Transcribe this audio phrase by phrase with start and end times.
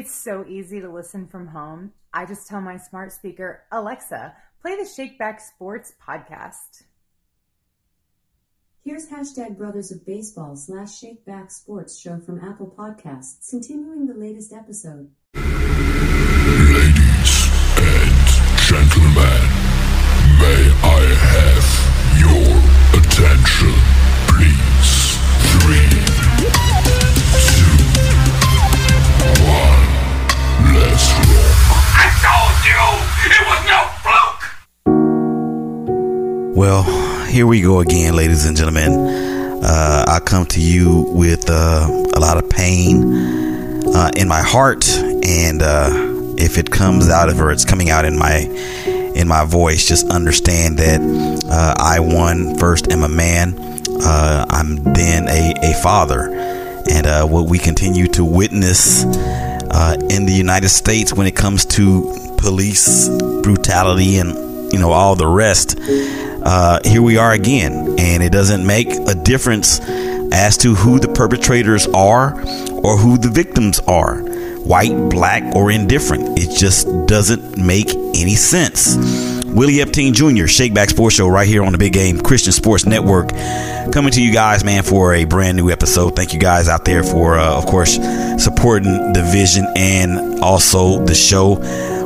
[0.00, 1.92] It's so easy to listen from home.
[2.10, 6.84] I just tell my smart speaker, Alexa, play the Shakeback Sports podcast.
[8.82, 14.54] Here's hashtag Brothers of Baseball slash Shakeback Sports show from Apple Podcasts, continuing the latest
[14.54, 15.10] episode.
[36.60, 36.82] Well,
[37.24, 38.92] here we go again, ladies and gentlemen.
[38.92, 43.02] Uh, I come to you with uh, a lot of pain
[43.96, 45.88] uh, in my heart, and uh,
[46.36, 48.40] if it comes out of or it's coming out in my
[49.16, 51.00] in my voice, just understand that
[51.50, 53.58] uh, I one first am a man.
[54.02, 56.30] Uh, I'm then a, a father,
[56.90, 63.08] and what we continue to witness in the United States when it comes to police
[63.08, 64.34] brutality and
[64.74, 65.78] you know all the rest
[66.42, 69.80] uh, here we are again, and it doesn't make a difference
[70.32, 72.40] as to who the perpetrators are
[72.82, 74.22] or who the victims are
[74.64, 76.38] white, black, or indifferent.
[76.38, 78.96] It just doesn't make any sense.
[79.52, 83.30] Willie Epting Jr., Shakeback Sports Show, right here on the Big Game Christian Sports Network.
[83.92, 86.14] Coming to you guys, man, for a brand new episode.
[86.14, 87.94] Thank you guys out there for, uh, of course,
[88.42, 91.54] supporting the vision and also the show.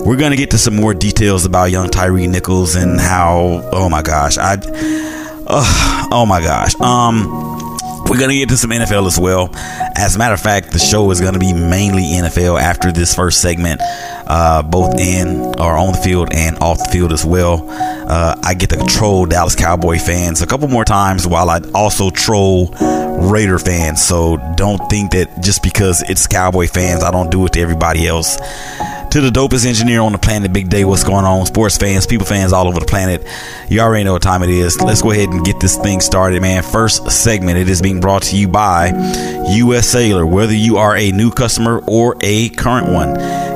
[0.04, 3.88] We're going to get to some more details about young Tyre Nichols and how, oh
[3.90, 4.56] my gosh, I,
[5.46, 6.78] uh, oh my gosh.
[6.80, 7.54] Um,
[8.08, 9.50] we're going to get to some NFL as well.
[9.96, 13.14] As a matter of fact, the show is going to be mainly NFL after this
[13.14, 13.80] first segment,
[14.27, 17.67] uh, both in or on the field and off the field as well.
[17.70, 22.11] Uh, I get to troll Dallas Cowboy fans a couple more times while I also
[22.11, 22.69] troll
[23.30, 24.02] Raider fans.
[24.02, 28.06] So don't think that just because it's Cowboy fans, I don't do it to everybody
[28.06, 28.36] else
[29.14, 30.84] to the dopest engineer on the planet, Big Day.
[30.84, 31.47] What's going on?
[31.47, 33.25] Sports fans, people fans all over the planet.
[33.69, 34.80] You already know what time it is.
[34.80, 36.64] Let's go ahead and get this thing started, man.
[36.64, 41.13] First segment, it is being brought to you by US Cellular, Whether you are a
[41.13, 43.11] new customer or a current one,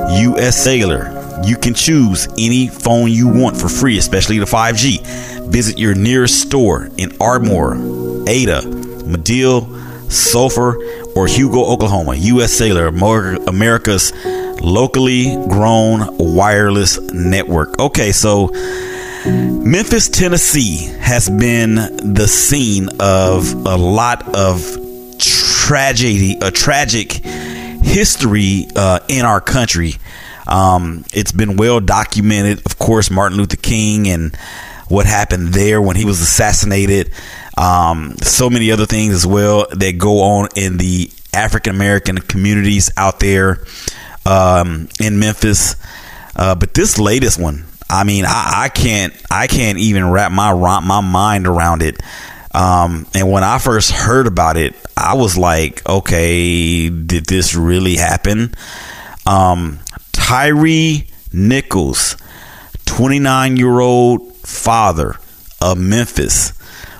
[0.09, 1.41] US Cellular.
[1.43, 5.49] You can choose any phone you want for free, especially the 5G.
[5.49, 7.75] Visit your nearest store in Ardmore,
[8.27, 8.61] Ada,
[9.05, 10.75] Madill, Sulphur,
[11.15, 12.15] or Hugo, Oklahoma.
[12.15, 14.11] US Cellular, America's
[14.61, 17.79] locally grown wireless network.
[17.79, 18.47] Okay, so
[19.25, 21.75] Memphis, Tennessee has been
[22.13, 24.77] the scene of a lot of
[25.19, 29.93] tragedy, a tragic history uh, in our country.
[30.49, 34.35] Um, it's been well documented, of course, Martin Luther King and
[34.87, 37.11] what happened there when he was assassinated.
[37.55, 42.89] Um, so many other things as well that go on in the African American communities
[42.97, 43.63] out there
[44.25, 45.75] um, in Memphis.
[46.35, 50.53] Uh, but this latest one, I mean, I, I, can't, I can't even wrap my
[50.53, 52.01] my mind around it.
[52.51, 57.95] Um, and when I first heard about it, I was like, okay, did this really
[57.95, 58.55] happen?
[59.27, 59.79] Um,
[60.11, 62.17] Tyre Nichols,
[62.85, 65.15] 29 year old father
[65.61, 66.53] of Memphis,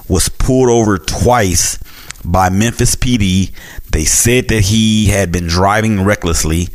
[0.07, 1.79] was pulled over twice
[2.25, 3.51] by Memphis PD.
[3.91, 6.69] They said that he had been driving recklessly.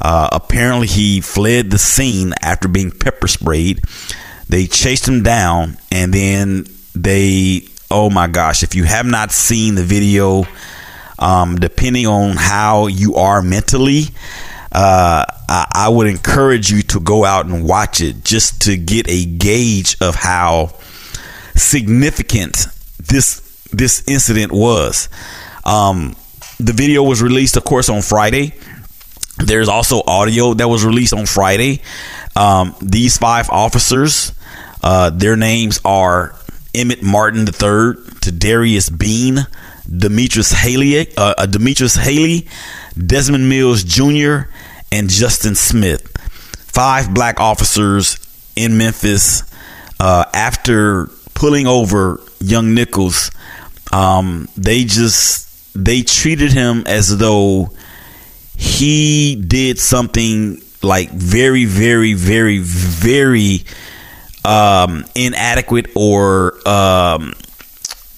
[0.00, 3.82] Uh, apparently, he fled the scene after being pepper sprayed.
[4.48, 9.74] They chased him down, and then they, oh my gosh, if you have not seen
[9.74, 10.46] the video,
[11.18, 14.04] um, depending on how you are mentally,
[14.72, 19.08] uh, I, I would encourage you to go out and watch it just to get
[19.08, 20.74] a gauge of how
[21.54, 22.66] significant
[22.98, 25.08] this this incident was.
[25.64, 26.16] Um,
[26.58, 28.54] the video was released, of course, on Friday.
[29.38, 31.82] There's also audio that was released on Friday.
[32.34, 34.32] Um, these five officers,
[34.82, 36.34] uh, their names are
[36.72, 39.46] Emmitt Martin III, Tadarrius Bean,
[39.90, 42.48] Demetrius Haley, uh, uh, Demetrius Haley,
[42.96, 44.48] Desmond Mills Jr.,
[44.92, 46.12] and Justin Smith.
[46.56, 48.18] Five black officers
[48.54, 49.42] in Memphis
[50.00, 53.30] uh, after pulling over young Nichols.
[53.92, 57.70] Um, they just they treated him as though
[58.56, 63.64] he did something like very, very, very, very
[64.44, 67.34] um, inadequate or um,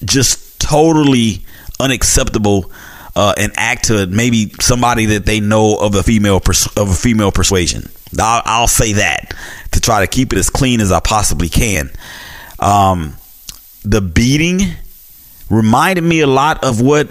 [0.04, 1.44] just totally
[1.80, 2.70] unacceptable.
[3.16, 6.94] Uh, an act to maybe somebody that they know of a female pers- of a
[6.94, 7.90] female persuasion.
[8.16, 9.34] I'll, I'll, say that
[9.72, 11.90] to try to keep it as clean as I possibly can.
[12.60, 13.16] Um,
[13.84, 14.60] the beating
[15.50, 17.08] reminded me a lot of what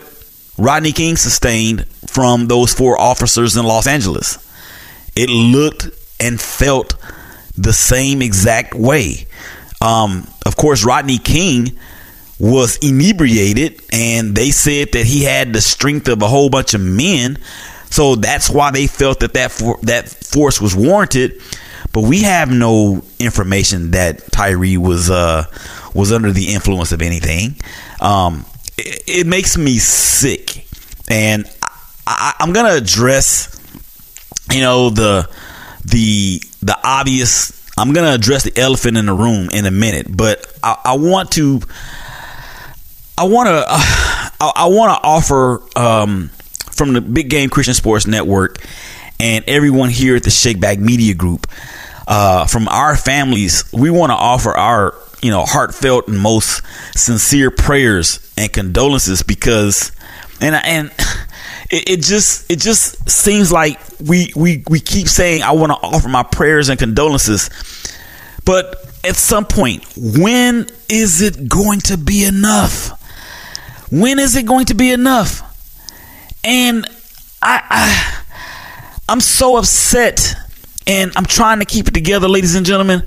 [0.58, 4.38] Rodney King sustained from those four officers in Los Angeles.
[5.16, 6.96] it looked and felt
[7.58, 9.28] the same exact way.
[9.82, 11.78] Um, of course, Rodney King
[12.40, 16.82] was inebriated, and they said that he had the strength of a whole bunch of
[16.82, 17.38] men.
[17.90, 21.42] So that's why they felt that that for, that force was warranted.
[21.94, 25.46] But we have no information that Tyre was uh,
[25.94, 27.56] was under the influence of anything.
[28.00, 28.46] Um,
[28.78, 30.68] it, it, makes me sick,
[31.10, 31.50] and
[32.06, 33.60] I, I'm gonna address,
[34.52, 35.28] you know, the
[35.86, 37.54] the the obvious.
[37.80, 41.32] I'm gonna address the elephant in the room in a minute, but I, I want
[41.32, 41.62] to.
[43.18, 43.66] I want to.
[43.68, 46.30] Uh, I, want to offer um,
[46.72, 48.64] from the Big Game Christian Sports Network
[49.20, 51.48] and everyone here at the Shakeback Media Group.
[52.08, 54.94] Uh, from our families, we want to offer our
[55.24, 56.62] you know heartfelt and most
[56.96, 59.92] sincere prayers and condolences because
[60.40, 60.92] and and
[61.72, 65.78] it, it, just it just seems like we we we keep saying I want to
[65.80, 67.50] offer my prayers and condolences,
[68.46, 72.94] but at some point, when is it going to be enough?
[73.92, 75.42] When is it going to be enough?
[76.44, 76.86] And
[77.42, 78.24] I, I
[79.10, 80.36] I'm so upset,
[80.86, 83.04] and I'm trying to keep it together, ladies and gentlemen.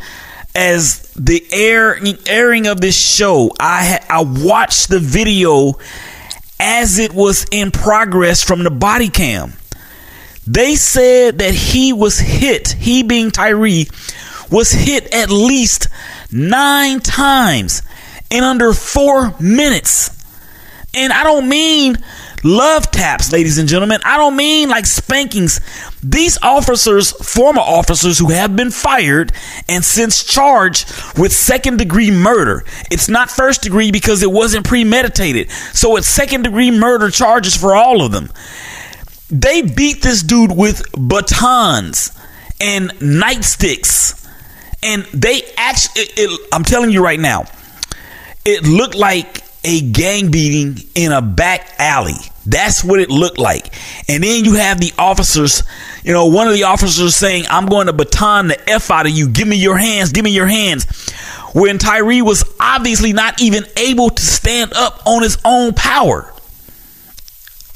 [0.52, 1.96] As the air
[2.26, 5.74] airing of this show, I I watched the video
[6.58, 9.52] as it was in progress from the body cam.
[10.46, 13.84] They said that he was hit, he being Tyre,
[14.50, 15.88] was hit at least
[16.32, 17.82] nine times
[18.30, 20.19] in under four minutes.
[20.94, 21.98] And I don't mean
[22.42, 24.00] love taps, ladies and gentlemen.
[24.04, 25.60] I don't mean like spankings.
[26.02, 29.32] These officers, former officers who have been fired
[29.68, 32.64] and since charged with second degree murder.
[32.90, 35.50] It's not first degree because it wasn't premeditated.
[35.50, 38.30] So it's second degree murder charges for all of them.
[39.30, 42.10] They beat this dude with batons
[42.60, 44.16] and nightsticks.
[44.82, 47.44] And they actually, it, it, I'm telling you right now,
[48.44, 52.14] it looked like a gang beating in a back alley.
[52.46, 53.74] That's what it looked like.
[54.08, 55.62] And then you have the officers,
[56.02, 59.12] you know, one of the officers saying, I'm going to baton the F out of
[59.12, 59.28] you.
[59.28, 60.12] Give me your hands.
[60.12, 60.86] Give me your hands.
[61.54, 66.32] When Tyre was obviously not even able to stand up on his own power.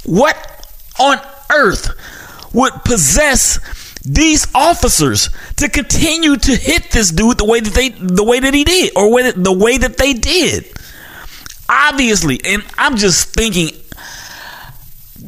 [0.05, 0.37] What
[0.99, 1.19] on
[1.53, 1.91] earth
[2.53, 3.59] would possess
[4.05, 8.55] these officers to continue to hit this dude the way that they the way that
[8.55, 10.74] he did or the way that they did?
[11.69, 13.71] Obviously, and I'm just thinking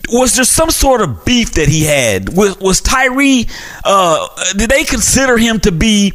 [0.08, 2.36] was there some sort of beef that he had?
[2.36, 3.44] Was, was Tyre,
[3.84, 6.12] uh, did they consider him to be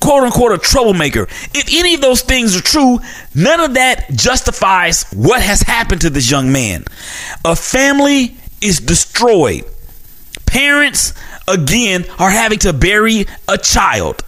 [0.00, 1.22] quote unquote a troublemaker?
[1.54, 2.98] If any of those things are true,
[3.34, 6.84] none of that justifies what has happened to this young man.
[7.44, 9.64] A family is destroyed.
[10.46, 11.14] Parents,
[11.48, 14.22] again, are having to bury a child.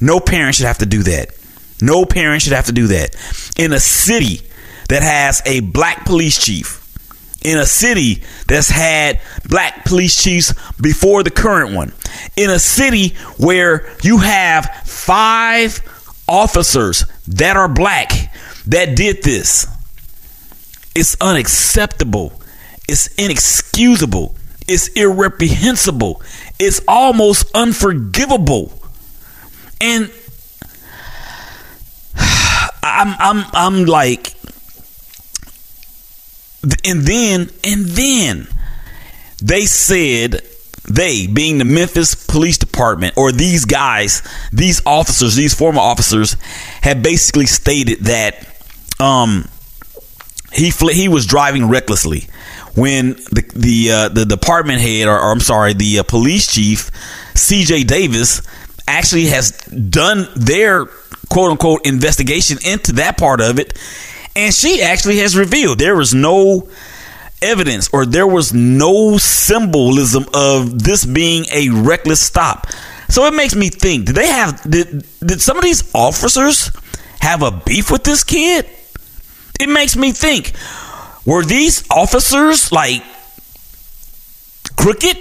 [0.00, 1.35] No parent should have to do that.
[1.80, 3.14] No parent should have to do that.
[3.58, 4.42] In a city
[4.88, 6.82] that has a black police chief,
[7.44, 11.92] in a city that's had black police chiefs before the current one,
[12.36, 15.80] in a city where you have five
[16.28, 18.34] officers that are black
[18.66, 19.66] that did this.
[20.94, 22.40] It's unacceptable.
[22.88, 24.34] It's inexcusable.
[24.66, 26.22] It's irreprehensible.
[26.58, 28.72] It's almost unforgivable.
[29.80, 30.10] And
[32.86, 34.36] I'm I'm I'm like
[36.84, 38.48] and then, and then
[39.42, 40.42] they said,
[40.88, 46.36] they being the Memphis Police Department or these guys, these officers, these former officers,
[46.82, 48.46] had basically stated that
[49.00, 49.48] um,
[50.52, 52.26] he fl- he was driving recklessly
[52.74, 56.90] when the the uh, the department head or, or I'm sorry the uh, police chief
[57.34, 57.84] C.J.
[57.84, 58.42] Davis
[58.86, 60.86] actually has done their
[61.28, 63.78] quote unquote investigation into that part of it
[64.36, 66.68] and she actually has revealed there was no
[67.42, 72.66] evidence or there was no symbolism of this being a reckless stop.
[73.08, 76.70] So it makes me think, did they have did, did some of these officers
[77.20, 78.68] have a beef with this kid?
[79.58, 80.52] It makes me think,
[81.24, 83.02] were these officers like
[84.76, 85.16] crooked?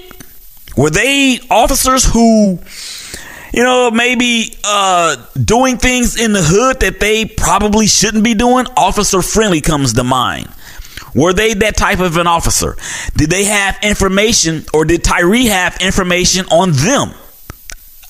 [0.75, 2.59] Were they officers who
[3.55, 8.65] you know, maybe uh, doing things in the hood that they probably shouldn't be doing.
[8.75, 10.49] Officer friendly comes to mind.
[11.15, 12.75] Were they that type of an officer?
[13.15, 17.13] Did they have information or did Tyre have information on them?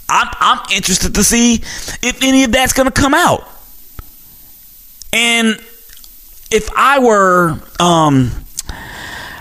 [0.10, 3.48] I'm, I'm interested to see if any of that's going to come out.
[5.14, 5.60] And
[6.50, 8.32] if I were, um,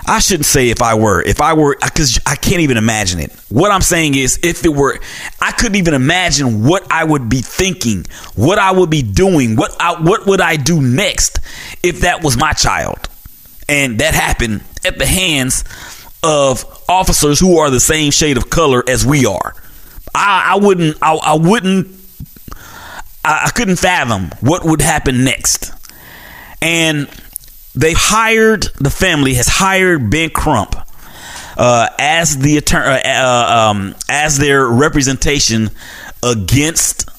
[0.07, 1.21] I shouldn't say if I were.
[1.21, 3.31] If I were, because I can't even imagine it.
[3.49, 4.99] What I'm saying is, if it were,
[5.41, 9.75] I couldn't even imagine what I would be thinking, what I would be doing, what
[9.79, 11.39] I, what would I do next
[11.81, 13.09] if that was my child,
[13.67, 15.63] and that happened at the hands
[16.23, 19.55] of officers who are the same shade of color as we are.
[20.13, 20.97] I, I wouldn't.
[21.01, 21.87] I, I wouldn't.
[23.23, 25.73] I, I couldn't fathom what would happen next,
[26.61, 27.09] and
[27.75, 30.75] they've hired the family has hired Ben Crump
[31.57, 35.69] uh, as the attorney uh, uh, um, as their representation
[36.23, 37.09] against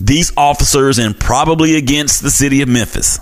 [0.00, 3.18] these officers and probably against the city of Memphis.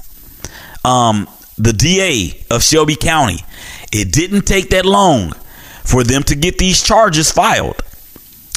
[0.85, 3.39] Um, the DA of Shelby County.
[3.93, 5.33] It didn't take that long
[5.85, 7.81] for them to get these charges filed.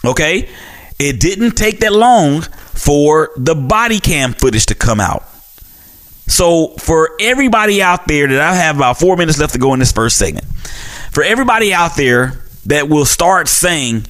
[0.03, 0.49] Okay,
[0.97, 5.23] it didn't take that long for the body cam footage to come out.
[6.27, 9.79] So, for everybody out there that I have about four minutes left to go in
[9.79, 10.45] this first segment,
[11.11, 12.33] for everybody out there
[12.65, 14.05] that will start saying,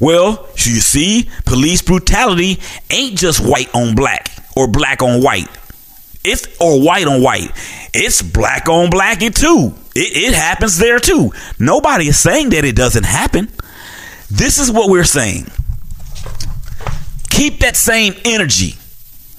[0.00, 2.58] well, you see, police brutality
[2.90, 5.48] ain't just white on black or black on white.
[6.24, 7.50] It's or white on white.
[7.94, 9.74] It's black on black it too.
[9.94, 11.32] It, it happens there too.
[11.58, 13.48] Nobody is saying that it doesn't happen.
[14.30, 15.46] This is what we're saying.
[17.30, 18.74] Keep that same energy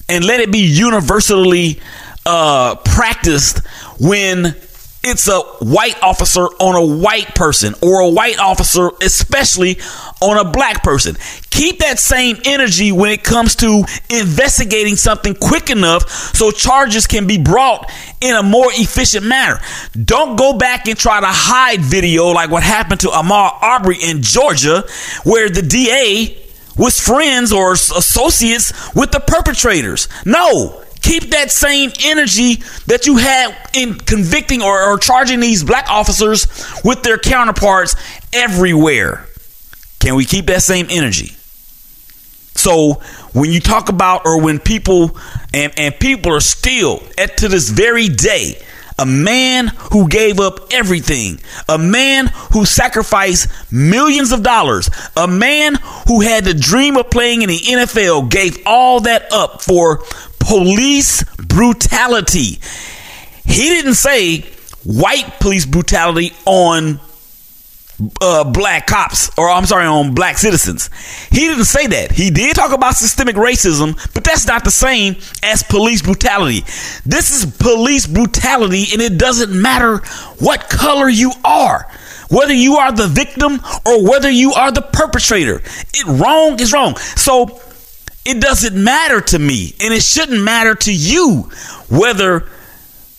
[0.08, 1.80] and let it be universally
[2.26, 3.66] uh, practiced
[4.00, 4.56] when
[5.02, 9.78] it's a white officer on a white person or a white officer especially
[10.22, 11.16] on a black person.
[11.50, 17.28] Keep that same energy when it comes to investigating something quick enough so charges can
[17.28, 19.60] be brought in a more efficient manner.
[19.94, 24.22] Don't go back and try to hide video like what happened to Ahmaud Arbery in
[24.22, 24.84] Georgia
[25.24, 26.46] where the DA
[26.78, 30.10] was friends or associates with the perpetrators.
[30.26, 32.56] No keep that same energy
[32.88, 36.48] that you had in convicting or, or, charging these black officers
[36.84, 37.96] with their counterparts
[38.34, 39.28] everywhere.
[40.00, 41.36] Can we keep that same energy?
[42.56, 43.02] So
[43.34, 45.18] when you talk about or when people
[45.54, 48.62] and, and people are still at to this very day
[49.00, 51.40] a man who gave up everything,
[51.70, 55.76] a man who sacrificed millions of dollars, a man
[56.08, 60.04] who had the dream of playing in the NFL, gave all that up for
[60.50, 62.58] police brutality.
[63.46, 64.42] He didn't say
[64.84, 67.00] white police brutality on
[68.20, 70.90] uh, black cops, or I'm sorry, on black citizens.
[71.30, 72.14] He didn't say that.
[72.14, 76.62] He did talk about systemic racism, but that's not the same as police brutality.
[77.06, 79.98] This is police brutality, and it doesn't matter
[80.40, 81.88] what color you are.
[82.30, 85.62] Whether you are the victim or whether you are the perpetrator,
[85.94, 86.96] it wrong is wrong.
[86.96, 87.60] So
[88.30, 91.50] it doesn't matter to me, and it shouldn't matter to you
[91.90, 92.48] whether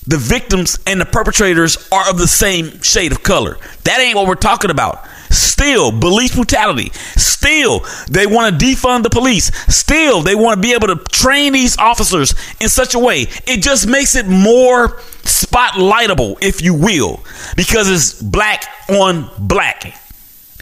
[0.06, 3.58] the victims and the perpetrators are of the same shade of color.
[3.84, 5.04] That ain't what we're talking about.
[5.30, 6.90] Still, police brutality.
[7.16, 9.46] Still, they want to defund the police.
[9.72, 13.26] Still, they want to be able to train these officers in such a way.
[13.46, 14.90] It just makes it more
[15.22, 17.20] spotlightable, if you will,
[17.56, 19.92] because it's black on black.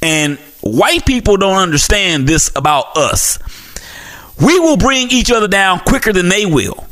[0.02, 3.38] And white people don't understand this about us.
[4.40, 6.87] We will bring each other down quicker than they will.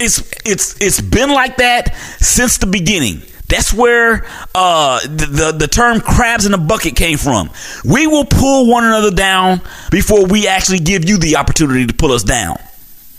[0.00, 3.22] It's it's it's been like that since the beginning.
[3.46, 7.50] That's where uh, the, the, the term crabs in a bucket came from.
[7.84, 9.60] We will pull one another down
[9.90, 12.56] before we actually give you the opportunity to pull us down,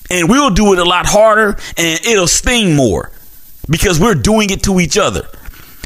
[0.09, 3.11] and we'll do it a lot harder and it'll sting more
[3.69, 5.27] because we're doing it to each other.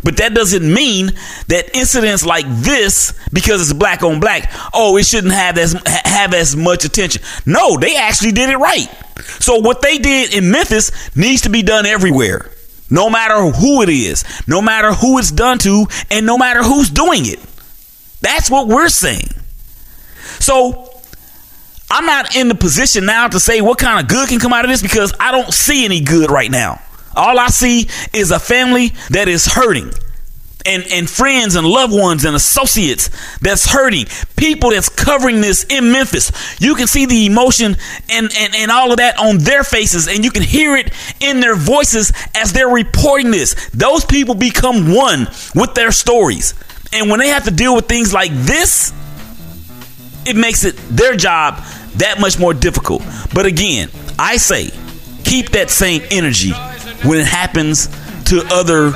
[0.03, 1.07] But that doesn't mean
[1.47, 6.33] that incidents like this, because it's black on black, oh, it shouldn't have as have
[6.33, 7.21] as much attention.
[7.45, 8.87] No, they actually did it right.
[9.39, 12.51] So what they did in Memphis needs to be done everywhere.
[12.89, 16.89] No matter who it is, no matter who it's done to, and no matter who's
[16.89, 17.39] doing it.
[18.21, 19.29] That's what we're saying.
[20.39, 20.89] So
[21.91, 24.65] I'm not in the position now to say what kind of good can come out
[24.65, 26.81] of this because I don't see any good right now.
[27.19, 29.91] All I see is a family that is hurting.
[30.65, 33.09] And, and friends and loved ones and associates
[33.39, 34.05] that's hurting.
[34.37, 36.31] People that's covering this in Memphis.
[36.61, 37.75] You can see the emotion
[38.09, 41.39] and, and, and all of that on their faces, and you can hear it in
[41.39, 43.69] their voices as they're reporting this.
[43.69, 46.53] Those people become one with their stories.
[46.93, 48.93] And when they have to deal with things like this,
[50.25, 51.63] it makes it their job
[51.95, 53.01] that much more difficult.
[53.33, 54.71] But again, I say
[55.23, 56.51] keep that same energy
[57.03, 57.87] when it happens
[58.25, 58.93] to other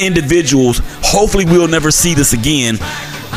[0.00, 0.80] individuals.
[1.02, 2.76] Hopefully, we'll never see this again.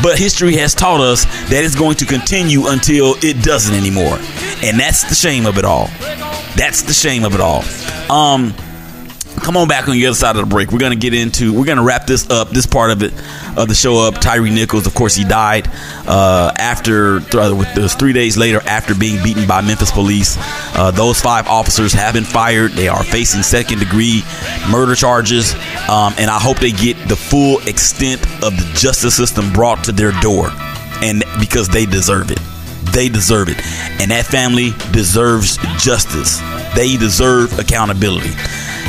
[0.02, 4.18] But history has taught us that it's going to continue until it doesn't anymore.
[4.62, 5.86] And that's the shame of it all.
[6.56, 7.64] That's the shame of it all.
[8.10, 8.54] Um,
[9.42, 10.70] come on back on the other side of the break.
[10.72, 11.52] We're gonna get into.
[11.52, 12.50] We're gonna wrap this up.
[12.50, 13.12] This part of it
[13.56, 14.20] of the show up.
[14.20, 15.68] Tyre Nichols, of course, he died
[16.06, 20.36] uh, after uh, three days later after being beaten by Memphis police.
[20.76, 22.72] Uh, those five officers have been fired.
[22.72, 24.22] They are facing second degree
[24.70, 25.54] murder charges,
[25.88, 29.92] um, and I hope they get the full extent of the justice system brought to
[29.92, 30.50] their door,
[31.02, 32.38] and because they deserve it.
[32.92, 33.58] They deserve it.
[34.00, 36.38] And that family deserves justice.
[36.76, 38.30] They deserve accountability.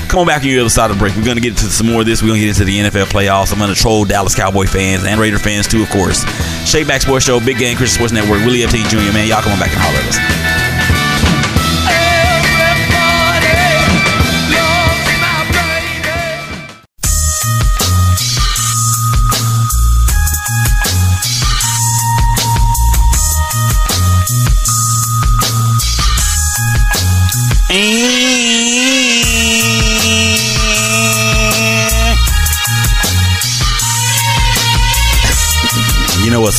[0.10, 1.16] Come on back on the other side of the break.
[1.16, 2.22] We're going to get into some more of this.
[2.22, 3.52] We're going to get into the NFL playoffs.
[3.52, 6.24] I'm going to troll Dallas Cowboy fans and Raider fans too, of course.
[6.66, 9.28] Shakeback Sports Show, Big Game Christian Sports Network, Willie Epting Jr., man.
[9.28, 10.65] Y'all come on back and holler at us.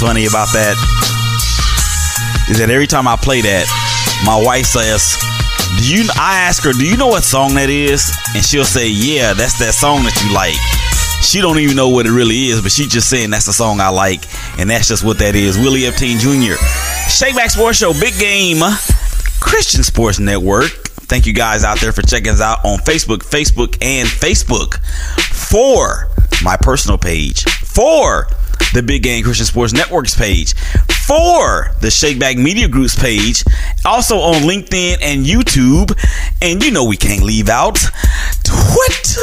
[0.07, 0.79] Funny about that?
[2.49, 3.67] Is that every time I play that,
[4.25, 5.19] my wife says,
[5.79, 8.87] "Do you?" I ask her, "Do you know what song that is?" And she'll say,
[8.87, 10.55] "Yeah, that's that song that you like."
[11.23, 13.81] She don't even know what it really is, but she just saying that's the song
[13.81, 14.23] I like,
[14.59, 15.59] and that's just what that is.
[15.59, 16.55] Willie Epting Jr.
[17.11, 18.63] Shakeback Sports Show, Big Game,
[19.41, 20.71] Christian Sports Network.
[21.11, 24.79] Thank you guys out there for checking us out on Facebook, Facebook, and Facebook
[25.35, 26.11] for
[26.45, 28.29] my personal page, for
[28.73, 30.55] the Big Game Christian Sports Network's page,
[31.07, 33.45] for the Shakeback Media Group's page,
[33.85, 35.93] also on LinkedIn and YouTube,
[36.43, 37.79] and you know we can't leave out
[38.45, 39.21] Twitter.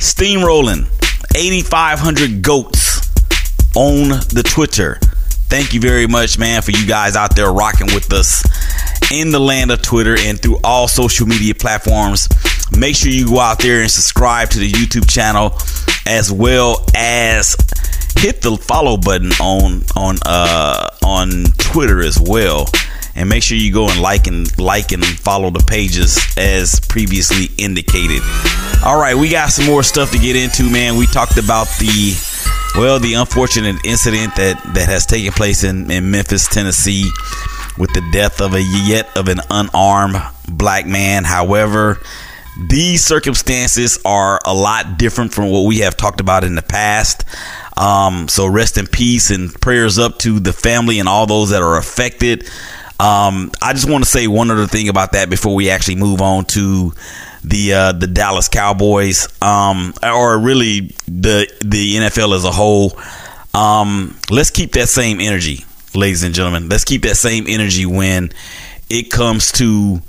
[0.00, 0.86] Steamrolling
[1.34, 3.00] 8,500 goats
[3.74, 4.98] on the Twitter.
[5.48, 8.42] Thank you very much, man, for you guys out there rocking with us
[9.12, 12.28] in the land of Twitter and through all social media platforms.
[12.72, 15.56] Make sure you go out there and subscribe to the YouTube channel
[16.06, 17.56] as well as
[18.18, 22.66] hit the follow button on on uh on Twitter as well.
[23.14, 27.48] And make sure you go and like and like and follow the pages as previously
[27.56, 28.20] indicated.
[28.84, 30.96] All right, we got some more stuff to get into, man.
[30.96, 32.14] We talked about the
[32.76, 37.10] well, the unfortunate incident that that has taken place in, in Memphis, Tennessee,
[37.78, 41.24] with the death of a yet of an unarmed black man.
[41.24, 41.98] However,
[42.58, 47.24] these circumstances are a lot different from what we have talked about in the past.
[47.76, 51.62] Um, so rest in peace and prayers up to the family and all those that
[51.62, 52.44] are affected.
[52.98, 56.22] Um, I just want to say one other thing about that before we actually move
[56.22, 56.94] on to
[57.44, 62.98] the uh, the Dallas Cowboys, um, or really the the NFL as a whole.
[63.52, 66.70] Um, let's keep that same energy, ladies and gentlemen.
[66.70, 68.30] Let's keep that same energy when
[68.88, 70.00] it comes to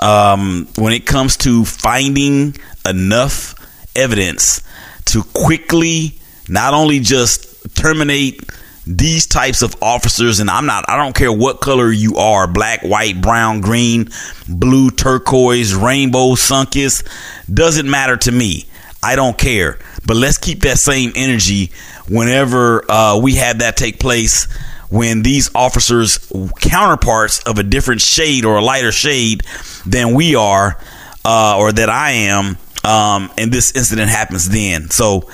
[0.00, 2.56] um, when it comes to finding
[2.88, 3.54] enough
[3.94, 4.62] evidence
[5.06, 8.40] to quickly not only just terminate
[8.86, 12.82] these types of officers and I'm not I don't care what color you are black
[12.82, 14.08] white brown green
[14.48, 17.06] blue turquoise rainbow sunkist
[17.52, 18.66] doesn't matter to me.
[19.02, 19.78] I don't care.
[20.06, 21.70] But let's keep that same energy
[22.08, 24.48] whenever uh, we have that take place
[24.90, 29.42] when these officers counterparts of a different shade or a lighter shade
[29.86, 30.78] than we are
[31.24, 35.28] uh, or that I am um, and this incident happens then so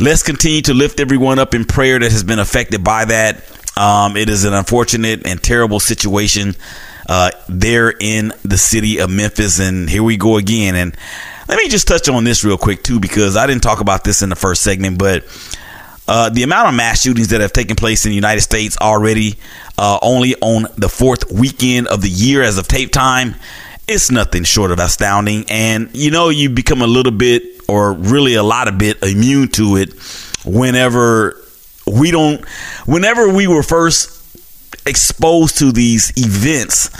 [0.00, 3.44] let's continue to lift everyone up in prayer that has been affected by that.
[3.76, 6.54] Um, it is an unfortunate and terrible situation
[7.08, 9.60] uh, there in the city of Memphis.
[9.60, 10.74] And here we go again.
[10.74, 10.96] And
[11.48, 14.22] let me just touch on this real quick, too, because I didn't talk about this
[14.22, 15.24] in the first segment, but
[16.06, 19.36] uh, the amount of mass shootings that have taken place in the United States already,
[19.78, 23.34] uh, only on the fourth weekend of the year as of tape time,
[23.88, 25.44] it's nothing short of astounding.
[25.48, 29.48] And you know, you become a little bit, or really a lot of bit, immune
[29.52, 29.94] to it
[30.44, 31.40] whenever
[31.86, 32.46] we don't,
[32.86, 34.10] whenever we were first
[34.86, 36.90] exposed to these events.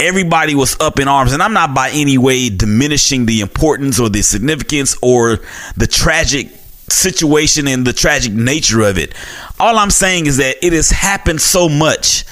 [0.00, 4.08] Everybody was up in arms, and I'm not by any way diminishing the importance or
[4.08, 5.38] the significance or
[5.76, 6.48] the tragic
[6.92, 9.14] situation and the tragic nature of it.
[9.58, 12.24] All I'm saying is that it has happened so much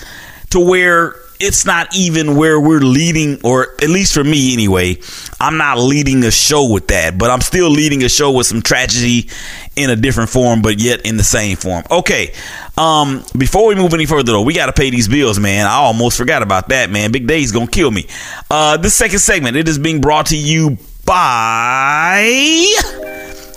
[0.50, 4.98] to where it's not even where we're leading, or at least for me anyway,
[5.40, 8.60] I'm not leading a show with that, but I'm still leading a show with some
[8.60, 9.30] tragedy
[9.74, 11.82] in a different form, but yet in the same form.
[11.90, 12.34] Okay.
[12.76, 15.66] Um, before we move any further though, we got to pay these bills, man.
[15.66, 17.10] I almost forgot about that, man.
[17.10, 18.06] Big Day's gonna kill me.
[18.50, 23.09] Uh, this second segment, it is being brought to you by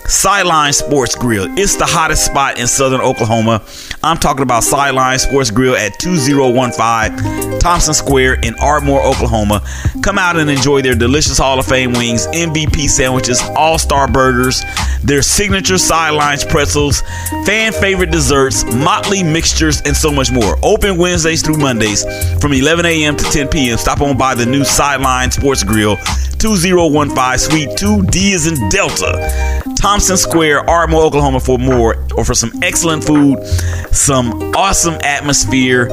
[0.06, 1.46] Sideline Sports Grill.
[1.58, 3.62] It's the hottest spot in southern Oklahoma.
[4.02, 9.62] I'm talking about Sideline Sports Grill at 2015 Thompson Square in Ardmore, Oklahoma.
[10.02, 14.62] Come out and enjoy their delicious Hall of Fame wings, MVP sandwiches, all star burgers,
[15.02, 17.00] their signature Sidelines pretzels,
[17.46, 20.58] fan favorite desserts, motley mixtures, and so much more.
[20.62, 22.04] Open Wednesdays through Mondays
[22.42, 23.16] from 11 a.m.
[23.16, 23.78] to 10 p.m.
[23.78, 25.96] Stop on by the new Sideline Sports Grill,
[26.38, 29.62] 2015 Suite 2D is in Delta.
[29.76, 33.44] Thompson Square, Ardmore, Oklahoma for more or for some excellent food,
[33.92, 35.88] some awesome atmosphere,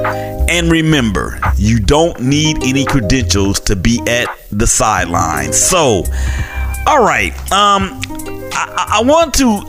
[0.50, 5.58] and remember, you don't need any credentials to be at the sidelines.
[5.58, 6.04] So,
[6.88, 8.02] all right, um,
[8.54, 9.62] I, I want to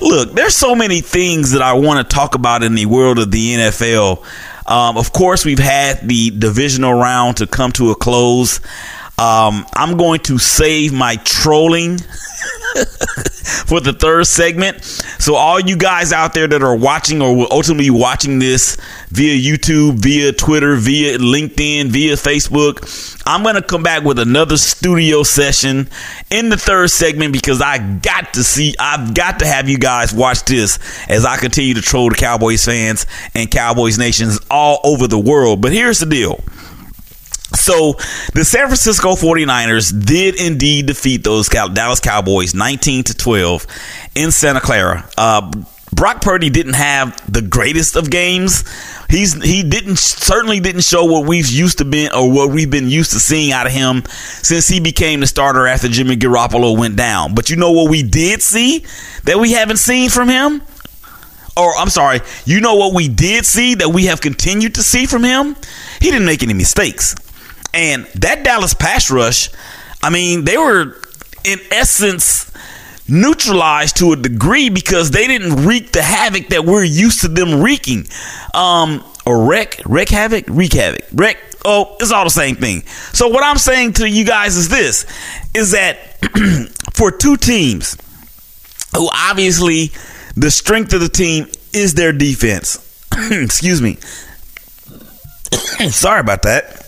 [0.04, 0.32] look.
[0.32, 3.54] There's so many things that I want to talk about in the world of the
[3.54, 4.24] NFL.
[4.66, 8.60] Um, of course, we've had the divisional round to come to a close.
[9.18, 11.98] Um, I'm going to save my trolling
[13.66, 14.82] for the third segment.
[14.84, 18.76] So, all you guys out there that are watching or will ultimately be watching this
[19.10, 24.56] via YouTube, via Twitter, via LinkedIn, via Facebook, I'm going to come back with another
[24.56, 25.88] studio session
[26.30, 30.12] in the third segment because I got to see, I've got to have you guys
[30.12, 35.06] watch this as I continue to troll the Cowboys fans and Cowboys nations all over
[35.06, 35.60] the world.
[35.60, 36.42] But here's the deal.
[37.62, 37.92] So
[38.34, 43.66] the San Francisco 49ers did indeed defeat those Dallas Cowboys 19 to 12
[44.16, 45.08] in Santa Clara.
[45.16, 45.52] Uh,
[45.92, 48.64] Brock Purdy didn't have the greatest of games.
[49.08, 52.88] He's he didn't certainly didn't show what we've used to been or what we've been
[52.88, 56.96] used to seeing out of him since he became the starter after Jimmy Garoppolo went
[56.96, 57.32] down.
[57.32, 58.84] But you know what we did see
[59.22, 60.62] that we haven't seen from him?
[61.56, 65.06] Or I'm sorry, you know what we did see that we have continued to see
[65.06, 65.54] from him?
[66.00, 67.14] He didn't make any mistakes.
[67.74, 69.50] And that Dallas pass rush,
[70.02, 70.96] I mean, they were
[71.44, 72.50] in essence
[73.08, 77.60] neutralized to a degree because they didn't wreak the havoc that we're used to them
[77.60, 78.06] wreaking.
[78.54, 81.38] Um, or wreck, wreck havoc, wreak havoc, wreck.
[81.64, 82.82] Oh, it's all the same thing.
[83.12, 85.06] So what I'm saying to you guys is this:
[85.54, 86.18] is that
[86.94, 87.96] for two teams
[88.96, 89.92] who obviously
[90.36, 92.78] the strength of the team is their defense.
[93.30, 93.94] Excuse me.
[95.90, 96.81] Sorry about that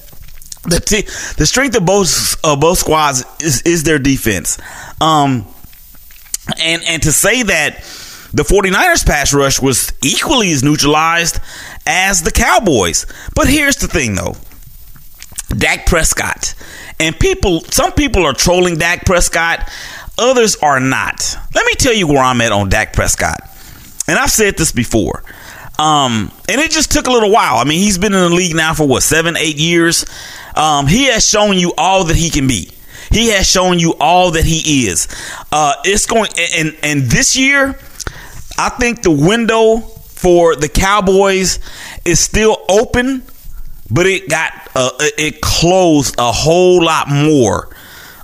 [0.65, 1.03] the t-
[1.37, 4.59] the strength of both of both squads is is their defense.
[5.01, 5.47] Um,
[6.61, 7.79] and and to say that
[8.33, 11.39] the 49ers pass rush was equally as neutralized
[11.87, 13.07] as the Cowboys.
[13.35, 14.35] But here's the thing though.
[15.57, 16.55] Dak Prescott.
[16.99, 19.69] And people some people are trolling Dak Prescott,
[20.19, 21.37] others are not.
[21.55, 23.41] Let me tell you where I'm at on Dak Prescott.
[24.09, 25.23] And I've said this before.
[25.79, 27.57] Um, and it just took a little while.
[27.57, 30.05] I mean, he's been in the league now for what, seven, eight years.
[30.55, 32.71] Um, he has shown you all that he can be.
[33.11, 35.09] He has shown you all that he is.
[35.53, 37.79] Uh, it's going and and this year,
[38.59, 41.59] I think the window for the Cowboys
[42.05, 43.23] is still open,
[43.91, 47.75] but it got uh, it closed a whole lot more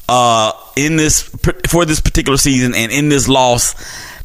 [0.09, 1.23] uh, in this
[1.69, 3.75] for this particular season and in this loss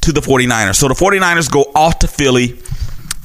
[0.02, 0.76] to the 49ers.
[0.76, 2.58] So the 49ers go off to Philly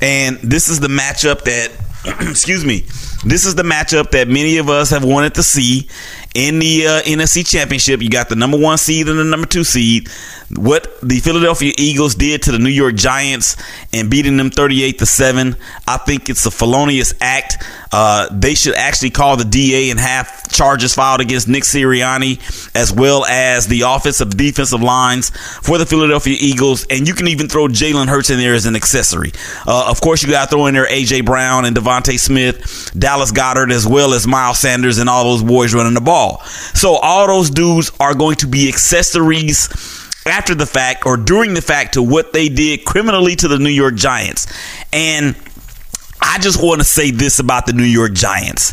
[0.03, 1.71] and this is the matchup that
[2.21, 2.85] excuse me
[3.25, 5.89] this is the matchup that many of us have wanted to see
[6.35, 8.01] in the uh, NFC Championship.
[8.01, 10.09] You got the number one seed and the number two seed.
[10.57, 13.57] What the Philadelphia Eagles did to the New York Giants
[13.93, 15.55] and beating them 38 to 7,
[15.87, 17.63] I think it's a felonious act.
[17.93, 22.39] Uh, they should actually call the DA and have charges filed against Nick Sirianni
[22.75, 25.31] as well as the Office of Defensive Lines
[25.63, 26.87] for the Philadelphia Eagles.
[26.91, 29.33] And you can even throw Jalen Hurts in there as an accessory.
[29.67, 31.23] Uh, of course, you got to throw in there A.J.
[31.23, 35.75] Brown and DeVonta Smith, Dallas Goedert, as well as Miles Sanders and all those boys
[35.75, 36.43] running the ball.
[36.75, 39.69] So all those dudes are going to be accessories
[40.27, 43.71] after the fact or during the fact to what they did criminally to the New
[43.71, 44.47] York Giants.
[44.93, 45.35] And
[46.33, 48.73] I just want to say this about the New York Giants.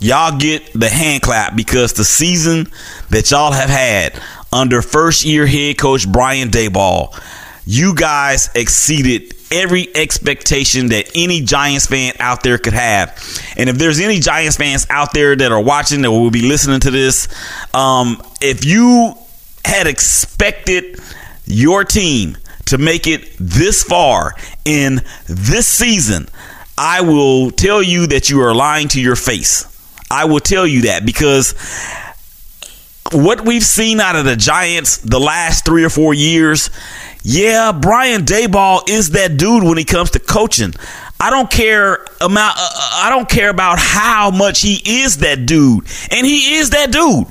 [0.00, 2.68] Y'all get the hand clap because the season
[3.10, 7.20] that y'all have had under first year head coach Brian Daboll,
[7.66, 13.08] you guys exceeded every expectation that any Giants fan out there could have.
[13.56, 16.78] And if there's any Giants fans out there that are watching that will be listening
[16.78, 17.26] to this,
[17.74, 19.16] um, if you
[19.64, 21.00] had expected
[21.44, 22.36] your team
[22.68, 26.28] to make it this far in this season,
[26.76, 29.64] I will tell you that you are lying to your face.
[30.10, 31.54] I will tell you that because
[33.12, 36.70] what we've seen out of the Giants the last three or four years,
[37.22, 40.72] yeah, Brian Daboll is that dude when he comes to coaching.
[41.20, 45.84] I don't care about uh, I don't care about how much he is that dude,
[46.10, 47.26] and he is that dude.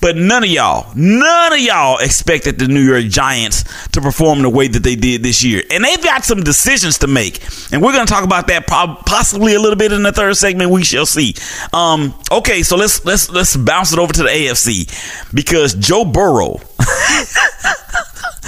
[0.00, 4.48] But none of y'all, none of y'all expected the New York Giants to perform the
[4.50, 5.62] way that they did this year.
[5.70, 7.42] And they've got some decisions to make.
[7.72, 10.70] And we're going to talk about that possibly a little bit in the third segment.
[10.70, 11.34] We shall see.
[11.72, 16.60] Um, okay, so let's let's let's bounce it over to the AFC because Joe Burrow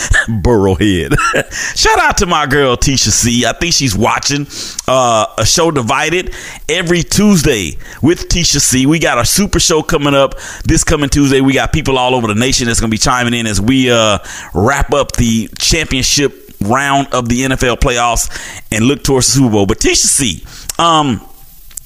[0.28, 1.14] Burrowhead.
[1.76, 3.44] Shout out to my girl Tisha C.
[3.44, 4.46] I think she's watching
[4.88, 6.34] uh, a show divided
[6.68, 8.86] every Tuesday with Tisha C.
[8.86, 11.40] We got a super show coming up this coming Tuesday.
[11.40, 13.90] We got people all over the nation that's going to be chiming in as we
[13.90, 14.18] uh,
[14.54, 18.30] wrap up the championship round of the NFL playoffs
[18.70, 19.66] and look towards the Super Bowl.
[19.66, 20.44] But Tisha C.
[20.78, 21.20] Um,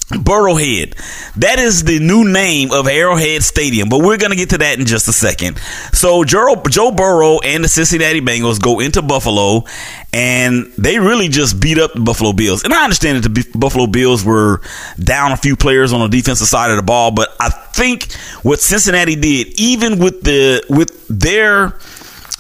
[0.09, 0.95] Burrowhead.
[1.37, 4.79] That is the new name of Arrowhead Stadium, but we're going to get to that
[4.79, 5.59] in just a second.
[5.93, 9.65] So Joe, Joe Burrow and the Cincinnati Bengals go into Buffalo,
[10.13, 12.65] and they really just beat up the Buffalo Bills.
[12.65, 14.61] And I understand that the Buffalo Bills were
[15.03, 18.13] down a few players on the defensive side of the ball, but I think
[18.43, 21.79] what Cincinnati did, even with the with their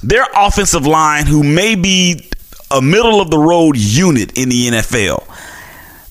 [0.02, 2.30] their offensive line, who may be
[2.70, 5.24] a middle of the road unit in the NFL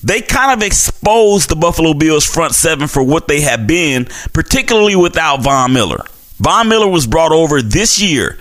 [0.03, 4.95] they kind of exposed the Buffalo Bills front seven for what they have been, particularly
[4.95, 6.05] without Von Miller.
[6.37, 8.37] Von Miller was brought over this year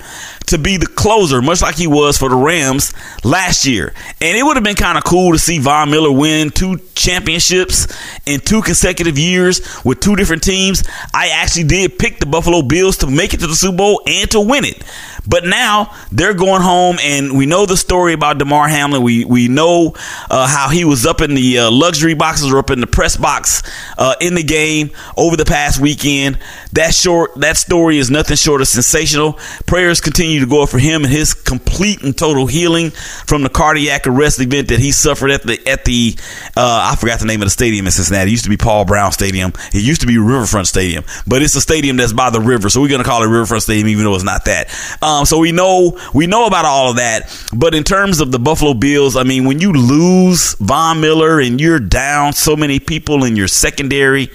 [0.52, 2.92] to be the closer, much like he was for the Rams
[3.24, 3.92] last year.
[4.20, 7.88] And it would have been kind of cool to see Von Miller win two championships
[8.26, 10.84] in two consecutive years with two different teams.
[11.14, 14.30] I actually did pick the Buffalo Bills to make it to the Super Bowl and
[14.30, 14.82] to win it.
[15.26, 19.02] But now they're going home, and we know the story about Damar Hamlin.
[19.02, 19.94] We we know
[20.28, 23.16] uh, how he was up in the uh, luxury boxes or up in the press
[23.16, 23.62] box
[23.98, 26.38] uh, in the game over the past weekend.
[26.72, 29.34] That short that story is nothing short of sensational.
[29.66, 34.07] Prayers continue to go for him and his complete and total healing from the cardiac
[34.07, 36.14] arrest event that he suffered at the at the
[36.57, 38.31] uh, I forgot the name of the stadium in Cincinnati.
[38.31, 39.52] It used to be Paul Brown Stadium.
[39.72, 42.81] It used to be Riverfront Stadium, but it's a stadium that's by the river, so
[42.81, 44.68] we're gonna call it Riverfront Stadium, even though it's not that.
[45.02, 47.31] Um, so we know we know about all of that.
[47.55, 51.61] But in terms of the Buffalo Bills, I mean, when you lose Von Miller and
[51.61, 54.31] you're down so many people in your secondary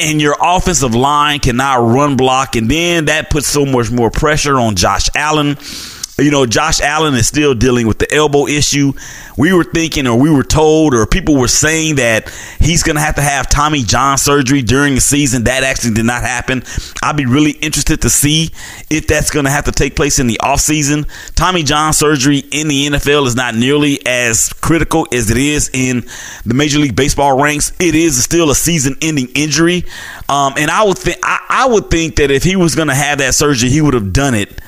[0.00, 4.58] and your offensive line cannot run block, and then that puts so much more pressure
[4.58, 5.56] on Josh Allen
[6.18, 8.92] you know, Josh Allen is still dealing with the elbow issue.
[9.38, 12.28] We were thinking, or we were told, or people were saying that
[12.60, 15.44] he's going to have to have Tommy John surgery during the season.
[15.44, 16.64] That actually did not happen.
[17.02, 18.50] I'd be really interested to see
[18.90, 21.08] if that's going to have to take place in the offseason.
[21.34, 26.04] Tommy John surgery in the NFL is not nearly as critical as it is in
[26.44, 27.72] the Major League Baseball ranks.
[27.80, 29.84] It is still a season-ending injury,
[30.28, 32.94] um, and I would think I, I would think that if he was going to
[32.94, 34.60] have that surgery, he would have done it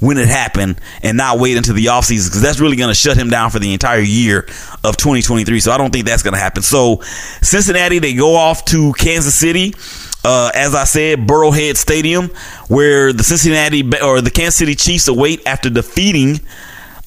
[0.00, 3.16] when it happened and not wait until the offseason because that's really going to shut
[3.16, 4.40] him down for the entire year
[4.82, 5.60] of 2023.
[5.60, 6.62] So I don't think that's going to happen.
[6.62, 7.00] So
[7.42, 9.74] Cincinnati, they go off to Kansas City.
[10.22, 12.26] Uh, as I said, Burrowhead Stadium,
[12.68, 16.40] where the Cincinnati or the Kansas City Chiefs await after defeating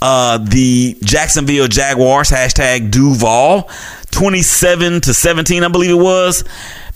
[0.02, 2.30] uh, the Jacksonville Jaguars.
[2.30, 3.70] Hashtag Duval,
[4.12, 6.44] 27 to 17, I believe it was.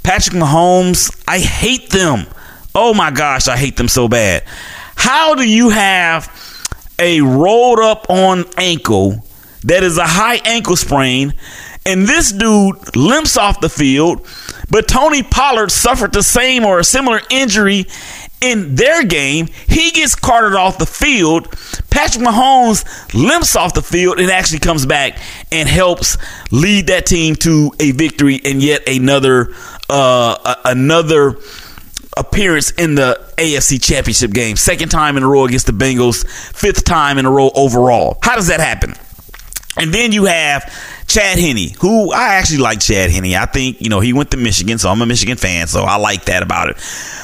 [0.02, 2.26] Patrick Mahomes, I hate them.
[2.74, 4.44] Oh my gosh, I hate them so bad.
[4.98, 6.30] How do you have
[7.00, 9.24] a rolled up on ankle
[9.64, 11.34] that is a high ankle sprain
[11.88, 14.28] and this dude limps off the field,
[14.70, 17.86] but Tony Pollard suffered the same or a similar injury
[18.42, 19.48] in their game.
[19.68, 21.50] He gets carted off the field.
[21.90, 22.84] Patrick Mahomes
[23.14, 25.18] limps off the field and actually comes back
[25.50, 26.18] and helps
[26.52, 29.54] lead that team to a victory and yet another
[29.90, 31.38] uh, another
[32.18, 34.56] appearance in the AFC Championship game.
[34.56, 38.18] Second time in a row against the Bengals, fifth time in a row overall.
[38.22, 38.94] How does that happen?
[39.78, 40.74] And then you have
[41.08, 43.36] Chad Henne, who I actually like Chad Henne.
[43.36, 45.98] I think, you know, he went to Michigan, so I'm a Michigan fan, so I
[45.98, 46.78] like that about it.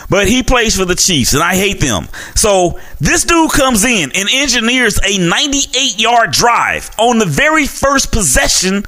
[0.10, 2.08] But he plays for the Chiefs, and I hate them.
[2.36, 8.12] So this dude comes in and engineers a 98 yard drive on the very first
[8.12, 8.84] possession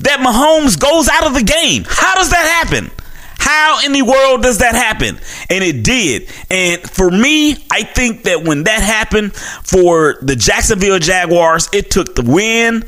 [0.00, 1.84] that Mahomes goes out of the game.
[1.88, 2.90] How does that happen?
[3.44, 5.18] How in the world does that happen?
[5.50, 6.30] And it did.
[6.48, 12.14] And for me, I think that when that happened for the Jacksonville Jaguars, it took
[12.14, 12.84] the win